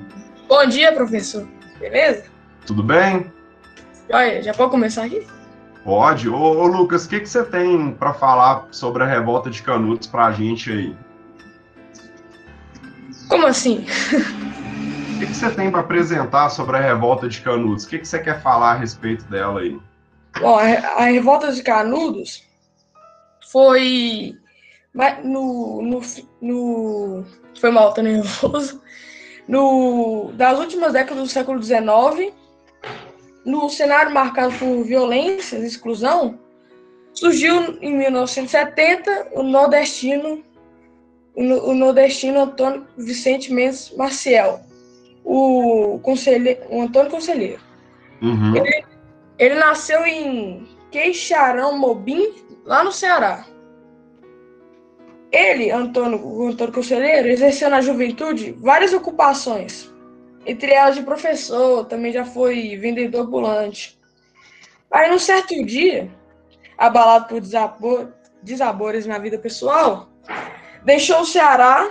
Bom 0.50 0.66
dia, 0.66 0.92
professor. 0.92 1.46
Beleza? 1.78 2.24
Tudo 2.66 2.82
bem? 2.82 3.32
Olha, 4.12 4.42
já 4.42 4.52
pode 4.52 4.72
começar 4.72 5.04
aqui? 5.04 5.24
Pode. 5.84 6.28
Ô, 6.28 6.34
ô 6.36 6.66
Lucas, 6.66 7.04
o 7.04 7.08
que, 7.08 7.20
que 7.20 7.28
você 7.28 7.44
tem 7.44 7.92
para 7.92 8.12
falar 8.12 8.66
sobre 8.72 9.04
a 9.04 9.06
revolta 9.06 9.48
de 9.48 9.62
Canudos 9.62 10.08
para 10.08 10.26
a 10.26 10.32
gente 10.32 10.72
aí? 10.72 10.96
Como 13.28 13.46
assim? 13.46 13.86
O 15.14 15.18
que, 15.20 15.26
que 15.26 15.34
você 15.34 15.50
tem 15.52 15.70
para 15.70 15.80
apresentar 15.80 16.50
sobre 16.50 16.78
a 16.78 16.80
revolta 16.80 17.28
de 17.28 17.40
Canudos? 17.42 17.84
O 17.84 17.88
que, 17.88 18.00
que 18.00 18.08
você 18.08 18.18
quer 18.18 18.42
falar 18.42 18.72
a 18.72 18.78
respeito 18.78 19.24
dela 19.26 19.60
aí? 19.60 19.78
Bom, 20.40 20.58
a, 20.58 21.04
revolta 21.04 21.52
de 21.52 21.62
Canudos 21.62 22.42
foi 23.52 24.36
no, 25.22 25.80
no, 25.80 26.00
no 26.42 27.24
foi 27.60 27.70
mal, 27.70 27.94
tô 27.94 28.02
nervoso. 28.02 28.82
No, 29.50 30.30
das 30.34 30.60
últimas 30.60 30.92
décadas 30.92 31.24
do 31.24 31.28
século 31.28 31.60
XIX, 31.60 32.32
no 33.44 33.68
cenário 33.68 34.14
marcado 34.14 34.54
por 34.56 34.84
violências 34.84 35.64
e 35.64 35.66
exclusão, 35.66 36.38
surgiu 37.12 37.76
em 37.82 37.96
1970 37.96 39.30
o 39.32 39.42
nordestino 39.42 40.44
o 41.34 41.74
nordestino 41.74 42.42
Antônio 42.42 42.86
Vicente 42.96 43.52
Mendes 43.52 43.92
Maciel, 43.96 44.60
o, 45.24 45.98
conselheiro, 46.00 46.60
o 46.68 46.82
Antônio 46.82 47.10
Conselheiro. 47.10 47.60
Uhum. 48.22 48.54
Ele, 48.54 48.84
ele 49.38 49.54
nasceu 49.54 50.04
em 50.06 50.68
Queixarão 50.92 51.76
Mobim, 51.76 52.34
lá 52.64 52.84
no 52.84 52.92
Ceará. 52.92 53.46
Ele, 55.32 55.70
Antônio, 55.70 56.48
Antônio 56.48 56.74
Conselheiro, 56.74 57.28
exerceu 57.28 57.70
na 57.70 57.80
juventude 57.80 58.52
várias 58.52 58.92
ocupações, 58.92 59.90
entre 60.44 60.72
elas 60.72 60.96
de 60.96 61.02
professor, 61.02 61.84
também 61.84 62.12
já 62.12 62.24
foi 62.24 62.76
vendedor 62.76 63.22
ambulante. 63.22 63.98
Aí, 64.90 65.08
num 65.08 65.18
certo 65.18 65.54
dia, 65.64 66.10
abalado 66.76 67.28
por 67.28 67.40
desabor, 67.40 68.12
desabores 68.42 69.06
na 69.06 69.18
vida 69.18 69.38
pessoal, 69.38 70.08
deixou 70.84 71.20
o 71.20 71.26
Ceará 71.26 71.90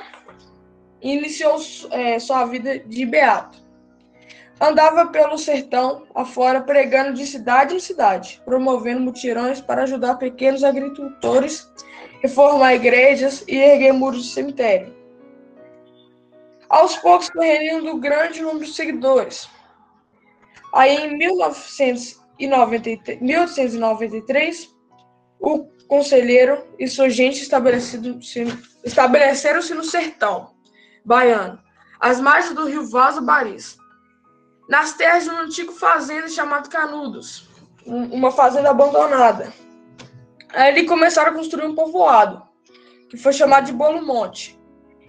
e 1.02 1.14
iniciou 1.14 1.58
é, 1.92 2.20
sua 2.20 2.46
vida 2.46 2.80
de 2.80 3.06
beato. 3.06 3.58
Andava 4.60 5.06
pelo 5.08 5.38
sertão 5.38 6.04
afora 6.14 6.60
pregando 6.60 7.14
de 7.14 7.26
cidade 7.26 7.74
em 7.74 7.80
cidade, 7.80 8.42
promovendo 8.44 9.00
mutirões 9.00 9.62
para 9.62 9.84
ajudar 9.84 10.16
pequenos 10.16 10.66
agricultores, 10.66 11.72
reformar 12.22 12.76
igrejas 12.76 13.44
e 13.48 13.58
erguer 13.58 13.94
muros 13.94 14.26
de 14.26 14.32
cemitério. 14.32 14.94
Aos 16.70 16.98
poucos 16.98 17.30
foi 17.30 17.46
reunindo 17.46 17.92
um 17.92 18.00
grande 18.00 18.42
número 18.42 18.66
de 18.66 18.74
seguidores. 18.74 19.50
Aí, 20.74 20.98
em 20.98 21.18
1993, 21.18 23.22
1893, 23.22 24.76
o 25.40 25.66
conselheiro 25.88 26.68
e 26.78 26.88
sua 26.88 27.10
gente 27.10 27.42
estabeleceram-se 27.42 29.74
no 29.74 29.84
sertão 29.84 30.52
baiano, 31.04 31.60
às 32.00 32.20
margens 32.20 32.54
do 32.54 32.68
rio 32.68 32.88
Vaso 32.88 33.22
Baris, 33.22 33.80
nas 34.70 34.94
terras 34.94 35.24
de 35.24 35.32
uma 35.32 35.42
antiga 35.42 35.72
fazenda 35.72 36.28
chamada 36.28 36.70
Canudos, 36.70 37.50
uma 37.86 38.32
fazenda 38.32 38.70
abandonada. 38.70 39.52
Aí 40.54 40.72
eles 40.72 40.88
começaram 40.88 41.32
a 41.32 41.34
construir 41.34 41.66
um 41.66 41.76
povoado, 41.76 42.42
que 43.10 43.18
foi 43.18 43.34
chamado 43.34 43.66
de 43.66 43.74
Bolo 43.74 44.06
Monte, 44.06 44.60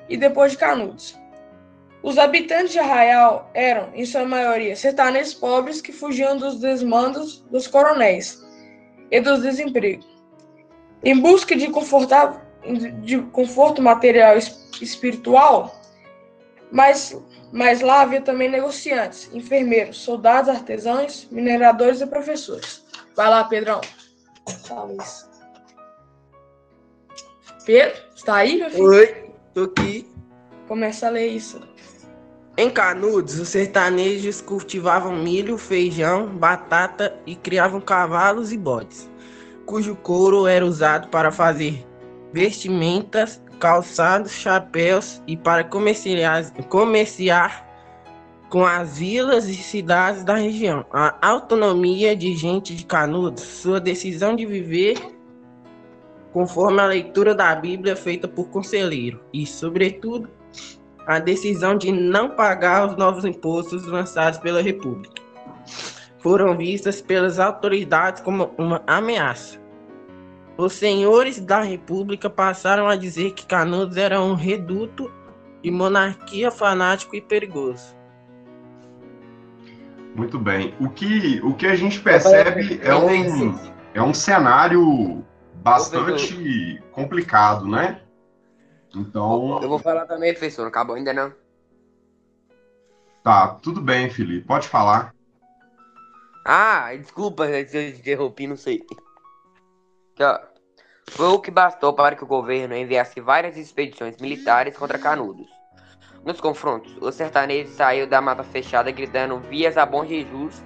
e 0.09 0.17
depois 0.17 0.53
de 0.53 0.59
Canudos. 0.59 1.19
Os 2.03 2.19
habitantes 2.19 2.73
de 2.73 2.79
Arraial 2.79 3.51
eram, 3.53 3.91
em 3.95 4.05
sua 4.07 4.25
maioria, 4.25 4.75
sertanejos 4.75 5.35
pobres 5.35 5.81
que 5.81 5.93
fugiam 5.93 6.37
dos 6.37 6.59
desmandos 6.59 7.41
dos 7.51 7.67
coronéis 7.67 8.43
e 9.11 9.21
dos 9.21 9.43
desempregos. 9.43 10.09
Em 11.03 11.19
busca 11.19 11.55
de, 11.55 11.67
de 13.03 13.19
conforto 13.33 13.83
material 13.83 14.37
e 14.37 14.85
espiritual, 14.85 15.75
mas, 16.71 17.17
mas 17.53 17.81
lá 17.81 18.03
havia 18.03 18.21
também 18.21 18.49
negociantes, 18.49 19.31
enfermeiros, 19.33 19.99
soldados, 19.99 20.49
artesãos, 20.49 21.29
mineradores 21.31 22.01
e 22.01 22.07
professores. 22.07 22.85
Vai 23.15 23.29
lá, 23.29 23.45
Pedrão. 23.45 23.81
Isso. 24.99 25.30
Pedro, 27.71 28.01
está 28.17 28.35
aí, 28.35 28.59
meu 28.59 28.69
filho? 28.69 28.85
Oi, 28.85 29.31
tô 29.55 29.63
aqui. 29.63 30.05
Começa 30.67 31.07
a 31.07 31.11
ler 31.11 31.29
isso. 31.29 31.61
Em 32.57 32.69
Canudos, 32.69 33.39
os 33.39 33.49
sertanejos 33.49 34.41
cultivavam 34.41 35.17
milho, 35.17 35.57
feijão, 35.57 36.27
batata 36.27 37.17
e 37.25 37.37
criavam 37.37 37.81
cavalos 37.81 38.53
e 38.53 38.59
bodes 38.59 39.09
cujo 39.71 39.95
couro 39.95 40.49
era 40.49 40.67
usado 40.67 41.07
para 41.11 41.31
fazer 41.31 41.87
vestimentas, 42.33 43.41
calçados, 43.61 44.33
chapéus 44.33 45.23
e 45.29 45.37
para 45.37 45.63
comerciar, 45.63 46.53
comerciar 46.69 47.65
com 48.49 48.67
as 48.67 48.99
vilas 48.99 49.49
e 49.49 49.55
cidades 49.55 50.25
da 50.25 50.35
região. 50.35 50.85
A 50.93 51.25
autonomia 51.25 52.17
de 52.17 52.35
gente 52.35 52.75
de 52.75 52.85
Canudos, 52.85 53.45
sua 53.45 53.79
decisão 53.79 54.35
de 54.35 54.45
viver 54.45 55.20
conforme 56.33 56.81
a 56.81 56.87
leitura 56.87 57.35
da 57.35 57.55
Bíblia 57.55 57.97
feita 57.97 58.29
por 58.29 58.49
conselheiro 58.49 59.21
e, 59.33 59.47
sobretudo, 59.47 60.29
a 61.07 61.19
decisão 61.19 61.77
de 61.77 61.91
não 61.91 62.31
pagar 62.31 62.89
os 62.89 62.97
novos 62.97 63.25
impostos 63.25 63.87
lançados 63.87 64.39
pela 64.39 64.63
República 64.63 65.21
foram 66.21 66.57
vistas 66.57 67.01
pelas 67.01 67.39
autoridades 67.39 68.23
como 68.23 68.51
uma 68.57 68.83
ameaça. 68.87 69.59
Os 70.57 70.75
senhores 70.75 71.41
da 71.41 71.63
República 71.63 72.29
passaram 72.29 72.87
a 72.87 72.95
dizer 72.95 73.33
que 73.33 73.47
Canudos 73.47 73.97
era 73.97 74.21
um 74.21 74.35
reduto 74.35 75.11
de 75.63 75.71
monarquia 75.71 76.51
fanático 76.51 77.17
e 77.17 77.21
perigoso. 77.21 77.97
Muito 80.15 80.39
bem. 80.39 80.75
O 80.79 80.91
que, 80.91 81.41
o 81.43 81.55
que 81.55 81.67
a 81.67 81.75
gente 81.75 82.01
percebe 82.01 82.79
é 82.83 82.95
um, 82.95 83.59
é 83.95 84.03
um 84.03 84.13
cenário 84.13 85.25
bastante 85.61 86.83
complicado, 86.93 87.67
né? 87.67 88.03
Então. 88.95 89.61
Eu 89.63 89.69
vou 89.69 89.79
falar 89.79 90.07
também, 90.07 90.33
professor. 90.33 90.63
Não 90.63 90.69
acabou 90.69 90.97
ainda 90.97 91.13
não. 91.13 91.33
Tá, 93.23 93.49
tudo 93.49 93.81
bem, 93.81 94.11
Felipe. 94.11 94.47
Pode 94.47 94.67
falar. 94.67 95.15
Ah, 96.45 96.95
desculpa 96.97 97.47
se 97.67 97.77
eu 97.77 97.89
interrompi, 97.91 98.47
não 98.47 98.57
sei. 98.57 98.81
Ó. 100.19 100.39
Foi 101.11 101.27
o 101.27 101.41
que 101.41 101.51
bastou 101.51 101.93
para 101.93 102.15
que 102.15 102.25
o 102.25 102.27
governo 102.27 102.75
enviasse 102.75 103.21
várias 103.21 103.57
expedições 103.57 104.17
militares 104.19 104.77
contra 104.77 104.99
Canudos. 104.99 105.49
Nos 106.25 106.41
confrontos, 106.41 106.97
o 107.01 107.11
sertanejo 107.11 107.73
saiu 107.73 108.07
da 108.07 108.21
mata 108.21 108.45
fechada 108.45 108.91
gritando 108.91 109.39
vias 109.41 109.77
a 109.77 109.85
Bom 109.85 110.05
Jesus 110.05 110.63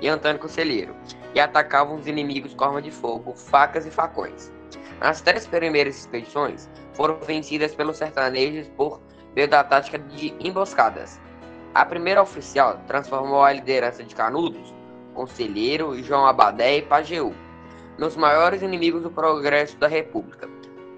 e 0.00 0.08
Antônio 0.08 0.38
Conselheiro, 0.38 0.94
atacavam 1.40 1.96
os 1.96 2.06
inimigos 2.06 2.54
com 2.54 2.64
arma 2.64 2.82
de 2.82 2.90
fogo, 2.90 3.34
facas 3.34 3.86
e 3.86 3.90
facões. 3.90 4.52
As 5.00 5.20
três 5.20 5.46
primeiras 5.46 5.96
expedições 5.96 6.68
foram 6.94 7.18
vencidas 7.20 7.74
pelos 7.74 7.96
sertanejos 7.96 8.68
por 8.68 9.00
meio 9.34 9.48
da 9.48 9.62
tática 9.62 9.98
de 9.98 10.34
emboscadas. 10.40 11.20
A 11.74 11.84
primeira 11.84 12.22
oficial 12.22 12.80
transformou 12.86 13.42
a 13.42 13.52
liderança 13.52 14.02
de 14.02 14.14
Canudos, 14.14 14.74
Conselheiro, 15.14 16.02
João 16.02 16.26
Abadé 16.26 16.78
e 16.78 16.82
Pajeú 16.82 17.34
nos 17.98 18.16
maiores 18.16 18.62
inimigos 18.62 19.02
do 19.02 19.10
progresso 19.10 19.76
da 19.76 19.88
República. 19.88 20.48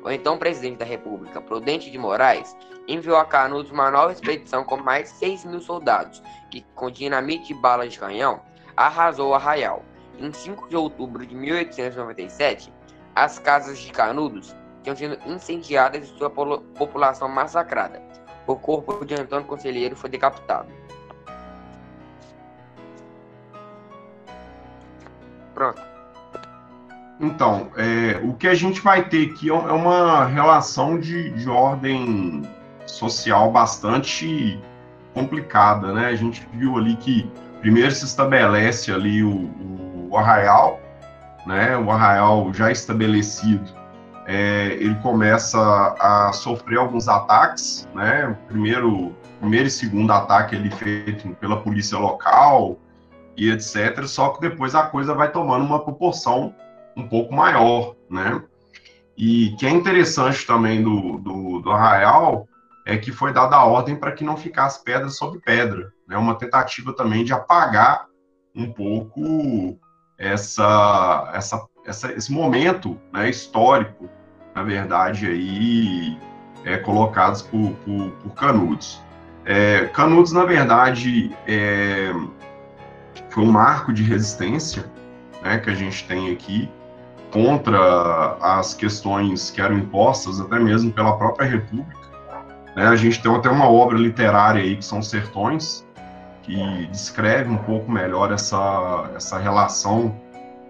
O 0.05 0.11
então 0.11 0.39
presidente 0.39 0.79
da 0.79 0.85
República, 0.85 1.41
Prudente 1.41 1.91
de 1.91 1.99
Moraes, 1.99 2.55
enviou 2.87 3.17
a 3.17 3.25
Canudos 3.25 3.71
uma 3.71 3.91
nova 3.91 4.13
expedição 4.13 4.65
com 4.65 4.77
mais 4.77 5.09
6 5.11 5.47
mil 5.47 5.61
soldados, 5.61 6.23
que, 6.51 6.65
com 6.75 6.91
dinamite 6.91 7.53
e 7.53 7.57
balas 7.57 7.93
de 7.93 7.99
canhão, 7.99 8.41
arrasou 8.77 9.35
Arraial. 9.35 9.83
Em 10.19 10.33
5 10.33 10.69
de 10.69 10.77
outubro 10.77 11.27
de 11.27 11.35
1897, 11.35 12.73
as 13.15 13.39
casas 13.39 13.79
de 13.79 13.91
Canudos 13.91 14.55
tinham 14.83 14.97
sido 14.97 15.19
incendiadas 15.27 16.05
e 16.05 16.19
sua 16.19 16.31
população 16.31 17.29
massacrada. 17.29 18.03
O 18.47 18.57
corpo 18.57 19.05
de 19.05 19.15
Antônio 19.15 19.47
Conselheiro 19.47 19.95
foi 19.95 20.11
decapitado. 20.11 20.69
Pronto. 25.55 25.83
Então, 27.21 27.71
é, 27.77 28.19
o 28.25 28.33
que 28.33 28.49
a 28.49 28.55
gente 28.55 28.81
vai 28.81 29.07
ter 29.07 29.31
aqui 29.31 29.51
é, 29.51 29.55
é 29.55 29.55
uma 29.55 30.25
relação 30.25 30.99
de, 30.99 31.31
de 31.31 31.49
ordem 31.51 32.43
social 32.87 33.53
bastante 33.53 34.59
complicada, 35.13 35.93
né? 35.93 36.07
A 36.07 36.17
gente 36.17 36.47
viu 36.55 36.79
ali 36.79 36.97
que 36.97 37.31
primeiro 37.61 37.91
se 37.91 38.07
estabelece 38.07 38.91
ali 38.91 39.23
o, 39.23 39.31
o 39.31 39.90
arraial, 40.17 40.81
né? 41.47 41.77
O 41.77 41.91
arraial 41.91 42.53
já 42.53 42.71
estabelecido, 42.71 43.71
é, 44.27 44.75
ele 44.75 44.95
começa 44.97 45.59
a 45.99 46.33
sofrer 46.33 46.79
alguns 46.79 47.09
ataques, 47.09 47.89
né? 47.95 48.29
O 48.29 48.47
primeiro, 48.47 49.17
primeiro 49.41 49.67
e 49.67 49.71
segundo 49.71 50.13
ataque 50.13 50.55
ele 50.55 50.71
feito 50.71 51.29
pela 51.37 51.61
polícia 51.61 51.99
local 51.99 52.79
e 53.37 53.51
etc. 53.51 54.05
Só 54.07 54.31
que 54.31 54.41
depois 54.41 54.75
a 54.75 54.85
coisa 54.85 55.15
vai 55.15 55.31
tomando 55.31 55.65
uma 55.65 55.83
proporção 55.83 56.55
um 56.97 57.09
pouco 57.09 57.35
maior, 57.35 57.95
né? 58.09 58.43
E 59.17 59.55
que 59.59 59.67
é 59.67 59.71
interessante 59.71 60.47
também 60.47 60.83
do, 60.83 61.19
do, 61.19 61.61
do 61.61 61.71
Arraial 61.71 62.47
é 62.87 62.97
que 62.97 63.13
foi 63.13 63.33
dada 63.33 63.57
a 63.57 63.65
ordem 63.65 63.95
para 63.95 64.13
que 64.13 64.25
não 64.25 64.37
ficasse 64.37 64.83
pedra 64.83 65.09
sobre 65.09 65.41
pedra, 65.41 65.93
né? 66.09 66.17
Uma 66.17 66.35
tentativa 66.35 66.95
também 66.95 67.25
de 67.25 67.33
apagar 67.33 68.07
um 68.55 68.73
pouco 68.73 69.79
essa, 70.21 71.31
essa, 71.35 71.67
essa 71.85 72.13
esse 72.13 72.31
momento 72.31 72.97
né, 73.13 73.29
histórico 73.29 74.09
na 74.55 74.63
verdade, 74.63 75.27
aí 75.27 76.19
é, 76.65 76.77
colocados 76.77 77.43
por, 77.43 77.73
por, 77.85 78.11
por 78.11 78.35
Canudos. 78.35 79.01
É, 79.45 79.87
Canudos, 79.87 80.33
na 80.33 80.45
verdade, 80.45 81.35
é, 81.47 82.13
foi 83.31 83.45
um 83.45 83.51
marco 83.51 83.93
de 83.93 84.03
resistência 84.03 84.85
né, 85.43 85.59
que 85.59 85.71
a 85.71 85.75
gente 85.75 86.07
tem 86.07 86.33
aqui 86.33 86.69
contra 87.33 88.37
as 88.41 88.75
questões 88.75 89.51
que 89.51 89.61
eram 89.61 89.79
impostas 89.79 90.41
até 90.41 90.59
mesmo 90.59 90.93
pela 90.93 91.17
própria 91.17 91.49
República. 91.49 91.99
Né? 92.77 92.87
A 92.87 92.97
gente 92.97 93.23
tem 93.23 93.35
até 93.35 93.49
uma 93.49 93.69
obra 93.69 93.97
literária 93.97 94.63
aí 94.63 94.77
que 94.77 94.85
são 94.85 95.01
Sertões, 95.01 95.87
que 96.51 96.87
descreve 96.89 97.49
um 97.49 97.59
pouco 97.59 97.91
melhor 97.91 98.33
essa, 98.33 99.11
essa 99.15 99.39
relação 99.39 100.21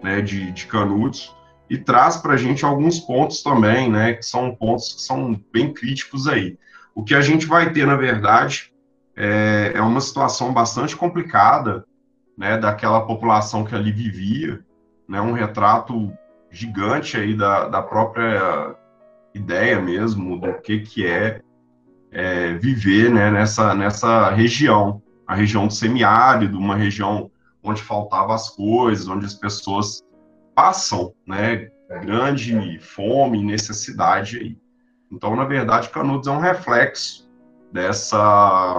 né, 0.02 0.20
de, 0.20 0.52
de 0.52 0.66
Canudos 0.66 1.34
e 1.70 1.78
traz 1.78 2.18
para 2.18 2.34
a 2.34 2.36
gente 2.36 2.64
alguns 2.64 2.98
pontos 2.98 3.42
também, 3.42 3.90
né, 3.90 4.12
que 4.14 4.24
são 4.24 4.54
pontos 4.54 4.92
que 4.92 5.00
são 5.00 5.40
bem 5.52 5.72
críticos 5.72 6.28
aí. 6.28 6.58
O 6.94 7.02
que 7.02 7.14
a 7.14 7.20
gente 7.22 7.46
vai 7.46 7.72
ter, 7.72 7.86
na 7.86 7.96
verdade, 7.96 8.72
é, 9.16 9.72
é 9.74 9.80
uma 9.80 10.00
situação 10.00 10.52
bastante 10.52 10.94
complicada, 10.94 11.86
né, 12.36 12.58
daquela 12.58 13.00
população 13.06 13.64
que 13.64 13.74
ali 13.74 13.90
vivia, 13.90 14.60
né, 15.08 15.20
um 15.20 15.32
retrato 15.32 16.12
gigante 16.50 17.16
aí 17.16 17.34
da, 17.34 17.68
da 17.68 17.80
própria 17.80 18.74
ideia 19.34 19.80
mesmo 19.80 20.38
do 20.38 20.54
que 20.60 20.80
que 20.80 21.06
é, 21.06 21.40
é 22.10 22.54
viver, 22.54 23.10
né, 23.10 23.30
nessa, 23.30 23.74
nessa 23.74 24.30
região, 24.30 25.00
a 25.30 25.34
região 25.36 25.68
do 25.68 25.72
semiárido, 25.72 26.58
uma 26.58 26.74
região 26.74 27.30
onde 27.62 27.80
faltavam 27.80 28.34
as 28.34 28.50
coisas, 28.50 29.06
onde 29.06 29.24
as 29.24 29.34
pessoas 29.34 30.02
passam, 30.56 31.14
né, 31.24 31.70
grande 32.02 32.80
fome, 32.80 33.40
necessidade 33.40 34.38
aí. 34.38 34.58
Então, 35.08 35.36
na 35.36 35.44
verdade, 35.44 35.88
Canudos 35.90 36.26
é 36.26 36.32
um 36.32 36.40
reflexo 36.40 37.30
dessa 37.72 38.74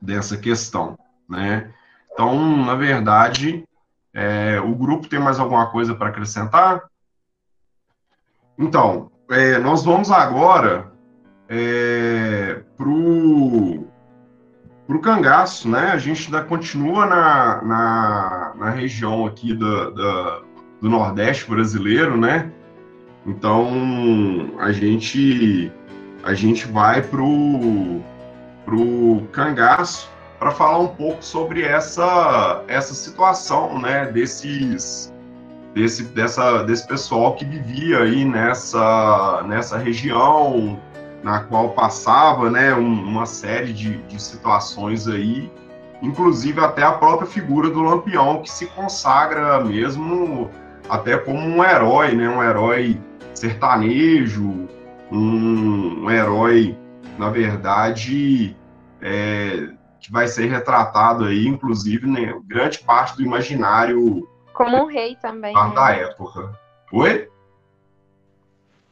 dessa 0.00 0.38
questão, 0.38 0.98
né? 1.28 1.74
Então, 2.10 2.56
na 2.64 2.74
verdade, 2.74 3.68
é, 4.14 4.58
o 4.58 4.74
grupo 4.74 5.08
tem 5.08 5.18
mais 5.18 5.38
alguma 5.38 5.70
coisa 5.70 5.94
para 5.94 6.08
acrescentar? 6.08 6.84
Então, 8.58 9.10
é, 9.30 9.58
nós 9.58 9.84
vamos 9.84 10.10
agora 10.10 10.90
é, 11.50 12.62
para 12.78 12.88
o 12.88 13.87
cangaço, 15.00 15.68
né? 15.68 15.90
A 15.92 15.98
gente 15.98 16.24
ainda 16.26 16.42
continua 16.42 17.04
na, 17.04 17.62
na, 17.62 18.52
na 18.56 18.70
região 18.70 19.26
aqui 19.26 19.54
da, 19.54 19.90
do 20.80 20.88
Nordeste 20.88 21.48
brasileiro, 21.48 22.16
né? 22.16 22.50
Então 23.26 23.68
a 24.58 24.72
gente 24.72 25.70
a 26.24 26.32
gente 26.32 26.66
vai 26.66 27.02
pro 27.02 28.00
pro 28.64 29.22
cangaço 29.32 30.10
para 30.38 30.50
falar 30.50 30.78
um 30.78 30.88
pouco 30.88 31.22
sobre 31.22 31.62
essa 31.62 32.62
essa 32.66 32.94
situação, 32.94 33.78
né? 33.78 34.06
Desses 34.06 35.12
desse 35.74 36.04
dessa 36.04 36.62
desse 36.62 36.86
pessoal 36.86 37.34
que 37.34 37.44
vivia 37.44 37.98
aí 38.00 38.24
nessa 38.24 39.44
nessa 39.46 39.76
região 39.76 40.80
na 41.28 41.40
qual 41.40 41.70
passava, 41.70 42.50
né? 42.50 42.74
Um, 42.74 43.02
uma 43.02 43.26
série 43.26 43.72
de, 43.72 43.98
de 44.04 44.20
situações 44.20 45.06
aí 45.06 45.50
inclusive 46.02 46.60
até 46.60 46.82
a 46.82 46.92
própria 46.92 47.26
figura 47.26 47.68
do 47.70 47.82
Lampião, 47.82 48.42
que 48.42 48.50
se 48.50 48.66
consagra 48.66 49.62
mesmo 49.64 50.50
até 50.88 51.16
como 51.18 51.40
um 51.40 51.62
herói, 51.62 52.14
né? 52.14 52.28
Um 52.28 52.42
herói 52.42 53.00
sertanejo, 53.34 54.68
um, 55.10 56.04
um 56.04 56.10
herói, 56.10 56.76
na 57.18 57.30
verdade, 57.30 58.56
é, 59.00 59.70
que 60.00 60.10
vai 60.10 60.26
ser 60.28 60.46
retratado 60.46 61.24
aí, 61.24 61.46
inclusive, 61.46 62.06
né, 62.06 62.34
grande 62.46 62.78
parte 62.78 63.16
do 63.16 63.22
imaginário. 63.22 64.28
Como 64.54 64.76
um 64.76 64.86
rei 64.86 65.16
também. 65.16 65.54
Né? 65.54 65.72
Da 65.74 65.90
época. 65.90 66.58
Oi? 66.92 67.28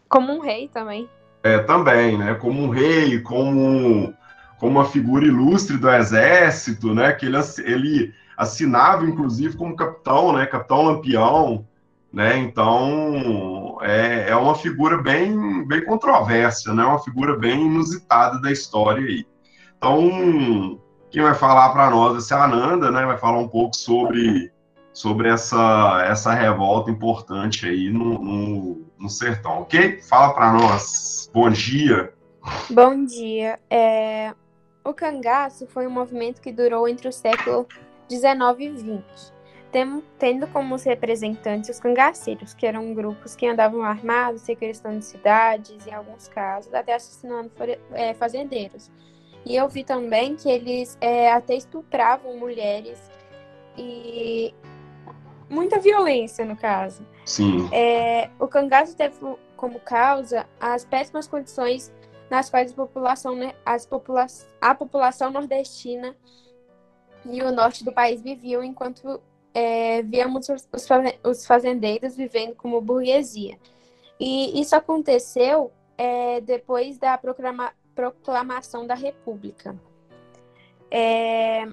Como 0.08 0.32
um 0.32 0.40
rei 0.40 0.68
também. 0.68 1.08
É, 1.54 1.58
também, 1.60 2.18
né? 2.18 2.34
Como 2.34 2.62
um 2.62 2.68
rei, 2.68 3.20
como, 3.20 4.12
como 4.58 4.72
uma 4.78 4.84
figura 4.84 5.24
ilustre 5.24 5.76
do 5.76 5.90
exército, 5.90 6.94
né? 6.94 7.12
Que 7.12 7.26
ele, 7.26 7.36
ele 7.64 8.14
assinava, 8.36 9.04
inclusive, 9.04 9.56
como 9.56 9.76
capitão, 9.76 10.32
né? 10.32 10.46
Capitão 10.46 10.82
Lampião 10.82 11.66
né? 12.16 12.38
Então 12.38 13.78
é, 13.82 14.30
é 14.30 14.36
uma 14.36 14.54
figura 14.54 14.96
bem, 15.02 15.66
bem 15.66 15.84
controversa, 15.84 16.72
né? 16.72 16.82
Uma 16.82 16.98
figura 16.98 17.36
bem 17.36 17.66
inusitada 17.66 18.40
da 18.40 18.50
história 18.50 19.04
aí. 19.06 19.26
Então 19.76 20.80
quem 21.10 21.22
vai 21.22 21.34
falar 21.34 21.68
para 21.70 21.90
nós 21.90 22.30
é 22.30 22.34
a 22.34 22.44
Ananda, 22.44 22.90
né? 22.90 23.04
Vai 23.04 23.18
falar 23.18 23.38
um 23.38 23.48
pouco 23.48 23.76
sobre 23.76 24.50
sobre 24.94 25.28
essa 25.28 26.06
essa 26.08 26.32
revolta 26.32 26.90
importante 26.90 27.66
aí 27.68 27.90
no, 27.90 28.18
no, 28.18 28.85
no 28.98 29.08
sertão, 29.08 29.62
ok? 29.62 30.00
Fala 30.02 30.34
para 30.34 30.52
nós. 30.52 31.30
Bom 31.32 31.50
dia. 31.50 32.12
Bom 32.70 33.04
dia. 33.04 33.58
É... 33.70 34.34
O 34.84 34.94
cangaço 34.94 35.66
foi 35.66 35.86
um 35.86 35.90
movimento 35.90 36.40
que 36.40 36.52
durou 36.52 36.88
entre 36.88 37.08
o 37.08 37.12
século 37.12 37.66
19 38.08 38.64
e 38.64 38.70
20 38.70 39.36
tendo 40.18 40.46
como 40.48 40.76
representantes 40.76 41.70
os 41.70 41.80
cangaceiros, 41.80 42.54
que 42.54 42.66
eram 42.66 42.94
grupos 42.94 43.36
que 43.36 43.46
andavam 43.46 43.82
armados, 43.82 44.42
sequestrando 44.42 45.02
cidades, 45.02 45.86
em 45.86 45.92
alguns 45.92 46.28
casos, 46.28 46.72
até 46.72 46.94
assassinando 46.94 47.50
é, 47.92 48.14
fazendeiros. 48.14 48.90
E 49.44 49.54
eu 49.54 49.68
vi 49.68 49.84
também 49.84 50.34
que 50.34 50.48
eles 50.48 50.96
é, 51.00 51.30
até 51.30 51.54
estupravam 51.54 52.36
mulheres 52.38 52.98
e 53.76 54.54
muita 55.48 55.78
violência, 55.78 56.44
no 56.44 56.56
caso. 56.56 57.06
Sim. 57.24 57.68
É, 57.72 58.30
o 58.38 58.46
cangaço 58.46 58.96
teve 58.96 59.16
como 59.56 59.80
causa 59.80 60.46
as 60.60 60.84
péssimas 60.84 61.26
condições 61.26 61.92
nas 62.30 62.50
quais 62.50 62.72
a 62.72 62.74
população, 62.74 63.34
né, 63.34 63.54
as 63.64 63.86
popula 63.86 64.26
a 64.60 64.74
população 64.74 65.30
nordestina 65.30 66.16
e 67.24 67.42
o 67.42 67.52
norte 67.52 67.84
do 67.84 67.92
país 67.92 68.20
viviam 68.20 68.62
enquanto 68.62 69.20
é, 69.54 70.02
víamos 70.02 70.48
os 71.24 71.46
fazendeiros 71.46 72.16
vivendo 72.16 72.54
como 72.54 72.80
burguesia. 72.80 73.58
E 74.18 74.60
isso 74.60 74.74
aconteceu 74.74 75.72
é, 75.96 76.40
depois 76.40 76.98
da 76.98 77.16
proclama, 77.16 77.72
proclamação 77.94 78.86
da 78.86 78.94
República. 78.94 79.74
É, 80.90 81.66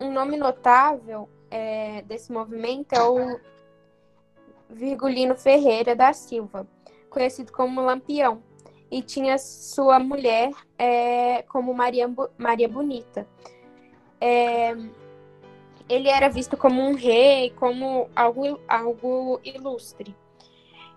um 0.00 0.12
nome 0.12 0.36
notável 0.36 1.28
é, 1.50 2.02
desse 2.02 2.32
movimento 2.32 2.92
é 2.92 3.02
o 3.02 3.40
Virgulino 4.68 5.36
Ferreira 5.36 5.94
da 5.94 6.12
Silva, 6.12 6.66
conhecido 7.08 7.52
como 7.52 7.80
Lampião, 7.80 8.42
e 8.90 9.02
tinha 9.02 9.38
sua 9.38 9.98
mulher 9.98 10.50
é, 10.78 11.42
como 11.42 11.74
Maria, 11.74 12.08
Maria 12.38 12.68
Bonita. 12.68 13.26
É, 14.20 14.76
ele 15.88 16.08
era 16.08 16.28
visto 16.28 16.56
como 16.56 16.82
um 16.82 16.94
rei, 16.94 17.50
como 17.56 18.08
algo, 18.14 18.60
algo 18.68 19.40
ilustre. 19.44 20.14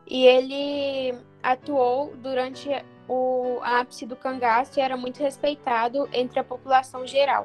E 0.07 0.25
ele 0.25 1.15
atuou 1.43 2.15
durante 2.17 2.69
o 3.07 3.59
ápice 3.61 4.05
do 4.05 4.15
cangaço 4.15 4.79
e 4.79 4.81
era 4.81 4.97
muito 4.97 5.19
respeitado 5.21 6.09
entre 6.11 6.39
a 6.39 6.43
população 6.43 7.05
geral. 7.05 7.43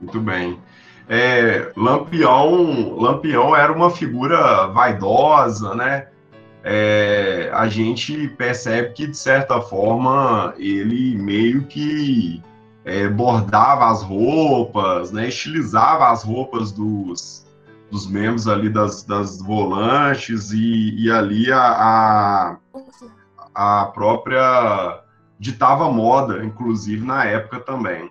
Muito 0.00 0.20
bem. 0.20 0.60
É, 1.08 1.72
Lampião, 1.76 2.96
Lampião 2.98 3.56
era 3.56 3.72
uma 3.72 3.90
figura 3.90 4.66
vaidosa, 4.66 5.74
né? 5.74 6.08
É, 6.62 7.50
a 7.54 7.66
gente 7.66 8.28
percebe 8.28 8.92
que, 8.92 9.06
de 9.06 9.16
certa 9.16 9.60
forma, 9.60 10.52
ele 10.58 11.16
meio 11.16 11.64
que 11.64 12.42
é, 12.84 13.08
bordava 13.08 13.90
as 13.90 14.02
roupas, 14.02 15.12
né, 15.12 15.28
estilizava 15.28 16.10
as 16.10 16.22
roupas 16.22 16.72
dos, 16.72 17.46
dos 17.90 18.06
membros 18.06 18.48
ali 18.48 18.68
das, 18.68 19.02
das 19.02 19.40
volantes 19.40 20.50
e, 20.52 20.94
e 20.98 21.10
ali 21.10 21.50
a, 21.52 22.56
a, 23.54 23.80
a 23.82 23.86
própria 23.86 25.02
ditava 25.38 25.90
moda, 25.90 26.44
inclusive 26.44 27.04
na 27.04 27.24
época 27.24 27.60
também. 27.60 28.10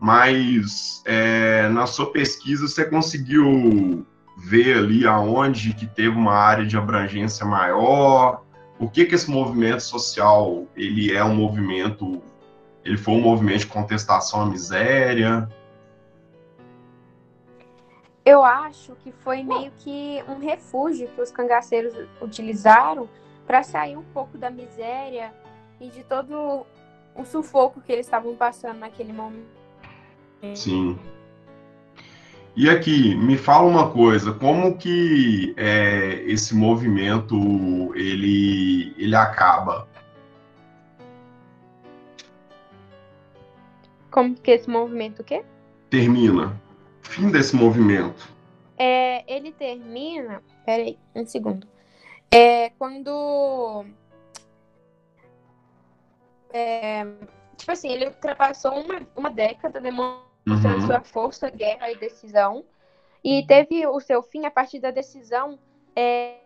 Mas 0.00 1.02
é, 1.04 1.68
na 1.68 1.86
sua 1.86 2.12
pesquisa 2.12 2.68
você 2.68 2.84
conseguiu 2.84 4.06
ver 4.36 4.78
ali 4.78 5.06
aonde 5.06 5.74
que 5.74 5.86
teve 5.86 6.16
uma 6.16 6.34
área 6.34 6.64
de 6.64 6.76
abrangência 6.76 7.44
maior? 7.44 8.42
Por 8.78 8.92
que 8.92 9.04
que 9.04 9.14
esse 9.14 9.28
movimento 9.28 9.80
social 9.80 10.66
ele 10.76 11.12
é 11.12 11.24
um 11.24 11.34
movimento 11.34 12.22
ele 12.84 12.96
foi 12.96 13.14
um 13.14 13.20
movimento 13.20 13.60
de 13.60 13.66
contestação 13.66 14.42
à 14.42 14.46
miséria? 14.46 15.48
Eu 18.24 18.44
acho 18.44 18.94
que 18.96 19.10
foi 19.10 19.42
meio 19.42 19.72
que 19.78 20.22
um 20.28 20.38
refúgio 20.38 21.08
que 21.08 21.20
os 21.20 21.30
cangaceiros 21.30 21.94
utilizaram 22.20 23.08
para 23.46 23.62
sair 23.62 23.96
um 23.96 24.04
pouco 24.04 24.38
da 24.38 24.50
miséria 24.50 25.34
e 25.80 25.88
de 25.88 26.04
todo 26.04 26.66
o 27.14 27.24
sufoco 27.24 27.80
que 27.80 27.90
eles 27.90 28.06
estavam 28.06 28.36
passando 28.36 28.78
naquele 28.78 29.12
momento. 29.12 29.57
Sim. 30.54 30.98
E 32.60 32.68
aqui, 32.68 33.14
me 33.14 33.36
fala 33.36 33.68
uma 33.68 33.90
coisa, 33.90 34.32
como 34.32 34.76
que 34.76 35.54
é, 35.56 36.22
esse 36.26 36.56
movimento 36.56 37.36
ele, 37.94 38.92
ele 38.98 39.14
acaba? 39.14 39.86
Como 44.10 44.34
que 44.34 44.50
esse 44.50 44.68
movimento 44.68 45.20
o 45.20 45.24
quê? 45.24 45.44
Termina. 45.88 46.60
Fim 47.02 47.30
desse 47.30 47.54
movimento. 47.54 48.28
É, 48.76 49.24
ele 49.32 49.52
termina. 49.52 50.42
Peraí, 50.66 50.98
um 51.14 51.24
segundo. 51.24 51.66
É 52.28 52.70
quando. 52.70 53.84
É, 56.52 57.06
tipo 57.56 57.70
assim, 57.70 57.88
ele 57.92 58.06
ultrapassou 58.06 58.72
uma, 58.80 59.00
uma 59.14 59.30
década 59.30 59.80
demonstrando 59.80 60.27
Uhum. 60.54 60.86
sua 60.86 61.00
força, 61.00 61.50
guerra 61.50 61.90
e 61.90 61.96
decisão. 61.96 62.64
E 63.22 63.44
teve 63.46 63.86
o 63.86 64.00
seu 64.00 64.22
fim 64.22 64.44
a 64.44 64.50
partir 64.50 64.78
da 64.78 64.90
decisão 64.90 65.58
é, 65.94 66.36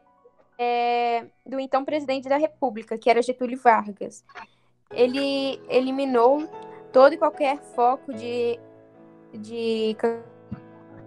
é, 0.59 1.27
do 1.45 1.61
então 1.61 1.85
presidente 1.85 2.29
da 2.29 2.37
República, 2.37 2.97
que 2.97 3.11
era 3.11 3.23
Getúlio 3.23 3.59
Vargas. 3.59 4.25
Ele 4.91 5.61
eliminou 5.69 6.49
todo 6.93 7.15
e 7.15 7.19
qualquer 7.19 7.59
foco 7.59 8.13
de, 8.13 8.59
de 9.33 9.97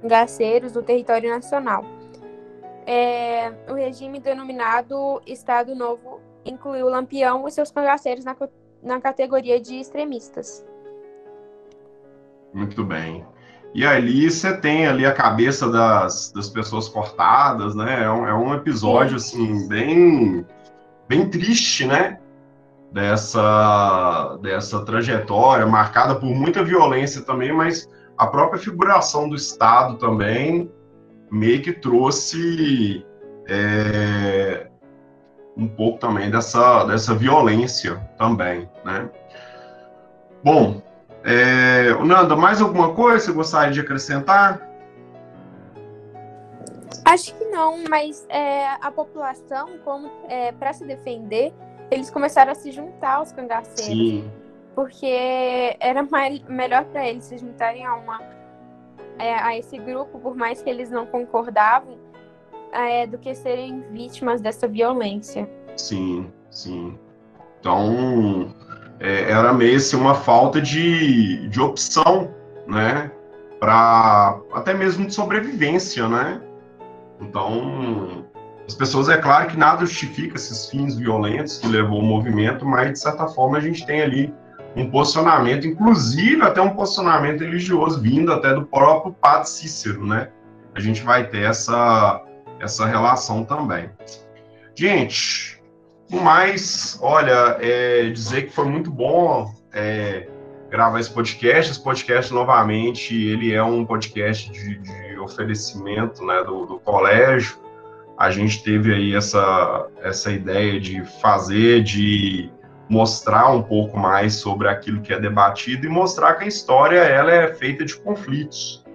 cangaceiros 0.02 0.72
do 0.72 0.84
território 0.84 1.30
nacional. 1.30 1.84
É, 2.86 3.50
o 3.68 3.74
regime 3.74 4.20
denominado 4.20 5.22
Estado 5.26 5.76
Novo 5.76 6.22
incluiu 6.46 6.88
Lampião 6.88 7.48
e 7.48 7.52
seus 7.52 7.72
cangaceiros 7.72 8.24
na, 8.24 8.36
na 8.84 9.02
categoria 9.02 9.60
de 9.60 9.80
extremistas. 9.80 10.64
Muito 12.56 12.86
bem. 12.86 13.26
E 13.74 13.86
ali 13.86 14.32
você 14.32 14.56
tem 14.56 14.88
ali 14.88 15.06
a 15.06 15.12
cabeça 15.12 15.70
das, 15.70 16.32
das 16.32 16.50
pessoas 16.50 16.88
cortadas, 16.88 17.76
né? 17.76 18.06
É 18.06 18.10
um, 18.10 18.26
é 18.26 18.34
um 18.34 18.54
episódio, 18.54 19.18
assim, 19.18 19.68
bem, 19.68 20.46
bem 21.10 21.30
triste, 21.30 21.86
né? 21.86 22.18
Dessa, 22.94 24.40
dessa 24.42 24.86
trajetória, 24.86 25.66
marcada 25.66 26.16
por 26.16 26.30
muita 26.34 26.64
violência 26.64 27.24
também, 27.24 27.52
mas 27.52 27.90
a 28.18 28.26
própria 28.26 28.58
figuração 28.58 29.28
do 29.28 29.36
Estado 29.36 29.98
também 29.98 30.72
meio 31.30 31.62
que 31.62 31.74
trouxe 31.74 33.06
é, 33.50 34.68
um 35.58 35.68
pouco 35.68 36.00
também 36.00 36.32
dessa, 36.32 36.86
dessa 36.86 37.14
violência 37.14 37.98
também, 38.18 38.70
né? 38.86 39.10
Bom, 40.42 40.82
é, 41.26 41.94
Nanda, 42.06 42.36
mais 42.36 42.62
alguma 42.62 42.94
coisa 42.94 43.18
que 43.18 43.26
você 43.26 43.32
gostaria 43.32 43.74
de 43.74 43.82
acrescentar? 43.82 44.62
Acho 47.04 47.36
que 47.36 47.46
não, 47.46 47.84
mas 47.90 48.26
é, 48.30 48.68
a 48.82 48.92
população, 48.92 49.78
como 49.84 50.10
para 50.60 50.74
se 50.74 50.86
defender, 50.86 51.54
eles 51.92 52.10
começaram 52.10 52.52
a 52.52 52.56
se 52.56 52.72
juntar 52.72 53.16
aos 53.16 53.32
cangaceiros. 53.32 53.86
Sim. 53.86 54.32
Porque 54.74 55.78
era 55.80 56.04
mais, 56.04 56.42
melhor 56.44 56.84
para 56.86 57.08
eles 57.08 57.24
se 57.26 57.38
juntarem 57.38 57.86
a, 57.86 57.96
uma, 57.96 58.20
é, 59.18 59.34
a 59.36 59.58
esse 59.58 59.78
grupo, 59.78 60.20
por 60.20 60.36
mais 60.36 60.62
que 60.62 60.70
eles 60.70 60.90
não 60.92 61.06
concordavam, 61.06 61.98
é, 62.74 63.08
do 63.08 63.18
que 63.18 63.34
serem 63.34 63.82
vítimas 63.92 64.42
dessa 64.42 64.68
violência. 64.68 65.50
Sim, 65.78 66.30
sim. 66.50 67.00
Então, 67.60 68.54
é, 69.00 69.32
era 69.32 69.54
meio 69.54 69.78
assim, 69.78 69.96
uma 69.96 70.16
falta 70.16 70.62
de, 70.62 71.48
de 71.48 71.62
opção, 71.62 72.34
né? 72.68 73.12
Para 73.60 74.40
até 74.54 74.74
mesmo 74.74 75.06
de 75.06 75.14
sobrevivência, 75.14 76.08
né? 76.08 76.42
Então, 77.22 78.26
as 78.68 78.74
pessoas, 78.74 79.10
é 79.10 79.18
claro 79.18 79.48
que 79.48 79.58
nada 79.58 79.86
justifica 79.86 80.36
esses 80.36 80.70
fins 80.70 80.96
violentos 80.96 81.58
que 81.58 81.68
levou 81.68 82.00
o 82.00 82.04
movimento, 82.04 82.66
mas 82.66 82.94
de 82.94 83.00
certa 83.00 83.28
forma 83.28 83.58
a 83.58 83.62
gente 83.62 83.86
tem 83.86 84.02
ali 84.02 84.34
um 84.76 84.90
posicionamento, 84.90 85.66
inclusive 85.66 86.42
até 86.42 86.62
um 86.62 86.72
posicionamento 86.72 87.42
religioso 87.42 88.02
vindo 88.02 88.34
até 88.34 88.54
do 88.54 88.66
próprio 88.66 89.14
Padre 89.14 89.50
Cícero, 89.50 90.06
né? 90.06 90.30
A 90.74 90.80
gente 90.80 91.02
vai 91.04 91.28
ter 91.30 91.44
essa, 91.44 92.22
essa 92.60 92.86
relação 92.86 93.46
também. 93.46 93.90
Gente, 94.76 95.62
o 96.12 96.18
mais, 96.18 96.98
olha, 97.02 97.58
é, 97.60 98.10
dizer 98.10 98.44
que 98.44 98.54
foi 98.54 98.66
muito 98.66 98.92
bom 98.92 99.52
é, 99.74 100.28
gravar 100.70 101.00
esse 101.00 101.12
podcast. 101.12 101.72
Esse 101.72 101.84
podcast, 101.84 102.34
novamente, 102.34 103.16
ele 103.16 103.54
é 103.54 103.64
um 103.64 103.86
podcast 103.86 104.52
de, 104.52 104.78
de 104.78 105.20
oferecimento 105.20 106.24
né, 106.26 106.44
do, 106.44 106.66
do 106.66 106.80
colégio. 106.80 107.58
A 108.18 108.32
gente 108.32 108.64
teve 108.64 108.94
aí 108.94 109.16
essa, 109.16 109.88
essa 110.02 110.32
ideia 110.32 110.80
de 110.80 111.04
fazer, 111.22 111.84
de 111.84 112.50
mostrar 112.88 113.50
um 113.50 113.62
pouco 113.62 113.98
mais 113.98 114.36
sobre 114.36 114.68
aquilo 114.70 115.02
que 115.02 115.12
é 115.12 115.20
debatido 115.20 115.86
e 115.86 115.90
mostrar 115.90 116.36
que 116.36 116.46
a 116.46 116.48
história 116.48 117.00
ela 117.00 117.32
é 117.32 117.54
feita 117.54 117.84
de 117.84 117.96
conflitos. 117.98 118.86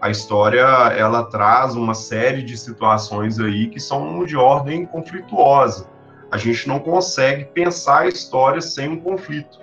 A 0.00 0.10
história 0.10 0.60
ela 0.60 1.24
traz 1.24 1.74
uma 1.74 1.94
série 1.94 2.42
de 2.42 2.56
situações 2.56 3.38
aí 3.38 3.68
que 3.68 3.80
são 3.80 4.24
de 4.24 4.36
ordem 4.36 4.84
conflituosa. 4.86 5.88
A 6.30 6.36
gente 6.36 6.66
não 6.68 6.78
consegue 6.78 7.44
pensar 7.44 8.02
a 8.02 8.08
história 8.08 8.60
sem 8.60 8.88
um 8.88 9.00
conflito. 9.00 9.58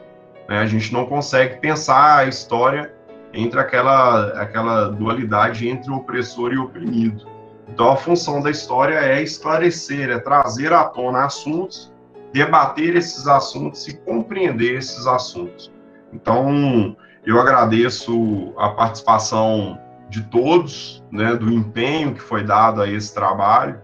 Né? 0.48 0.60
A 0.60 0.66
gente 0.66 0.94
não 0.94 1.06
consegue 1.06 1.60
pensar 1.60 2.20
a 2.20 2.26
história 2.26 2.94
entre 3.34 3.60
aquela, 3.60 4.28
aquela 4.42 4.90
dualidade 4.90 5.68
entre 5.68 5.92
opressor 5.92 6.54
e 6.54 6.58
oprimido. 6.58 7.26
Então, 7.68 7.92
a 7.92 7.96
função 7.96 8.42
da 8.42 8.52
história 8.52 8.96
é 8.96 9.22
esclarecer, 9.22 10.10
é 10.10 10.20
trazer 10.20 10.72
à 10.72 10.84
tona 10.84 11.26
assuntos, 11.26 11.92
debater 12.32 12.96
esses 12.96 13.28
assuntos 13.28 13.88
e 13.88 13.98
compreender 13.98 14.78
esses 14.78 15.08
assuntos. 15.08 15.72
Então, 16.12 16.96
eu 17.26 17.40
agradeço 17.40 18.54
a 18.58 18.70
participação 18.70 19.80
de 20.10 20.22
todos, 20.24 21.04
né, 21.12 21.36
do 21.36 21.52
empenho 21.52 22.14
que 22.14 22.22
foi 22.22 22.44
dado 22.44 22.82
a 22.82 22.88
esse 22.88 23.14
trabalho, 23.14 23.82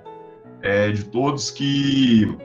é, 0.62 0.92
de 0.92 1.06
todos 1.06 1.50
que 1.50 2.38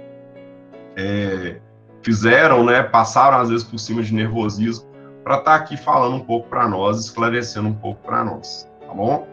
é, 0.96 1.60
fizeram, 2.02 2.64
né, 2.64 2.82
passaram 2.82 3.38
às 3.38 3.48
vezes 3.48 3.64
por 3.64 3.78
cima 3.78 4.02
de 4.02 4.12
nervosismo, 4.14 4.86
para 5.22 5.38
estar 5.38 5.54
aqui 5.54 5.76
falando 5.76 6.16
um 6.16 6.20
pouco 6.20 6.48
para 6.48 6.68
nós, 6.68 7.00
esclarecendo 7.00 7.68
um 7.68 7.74
pouco 7.74 8.02
para 8.02 8.22
nós, 8.22 8.68
tá 8.86 8.92
bom? 8.92 9.26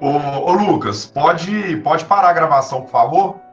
Ô, 0.00 0.08
ô, 0.08 0.52
Lucas, 0.52 1.06
pode, 1.06 1.78
pode 1.78 2.04
parar 2.04 2.28
a 2.28 2.32
gravação, 2.32 2.82
por 2.82 2.90
favor? 2.90 3.45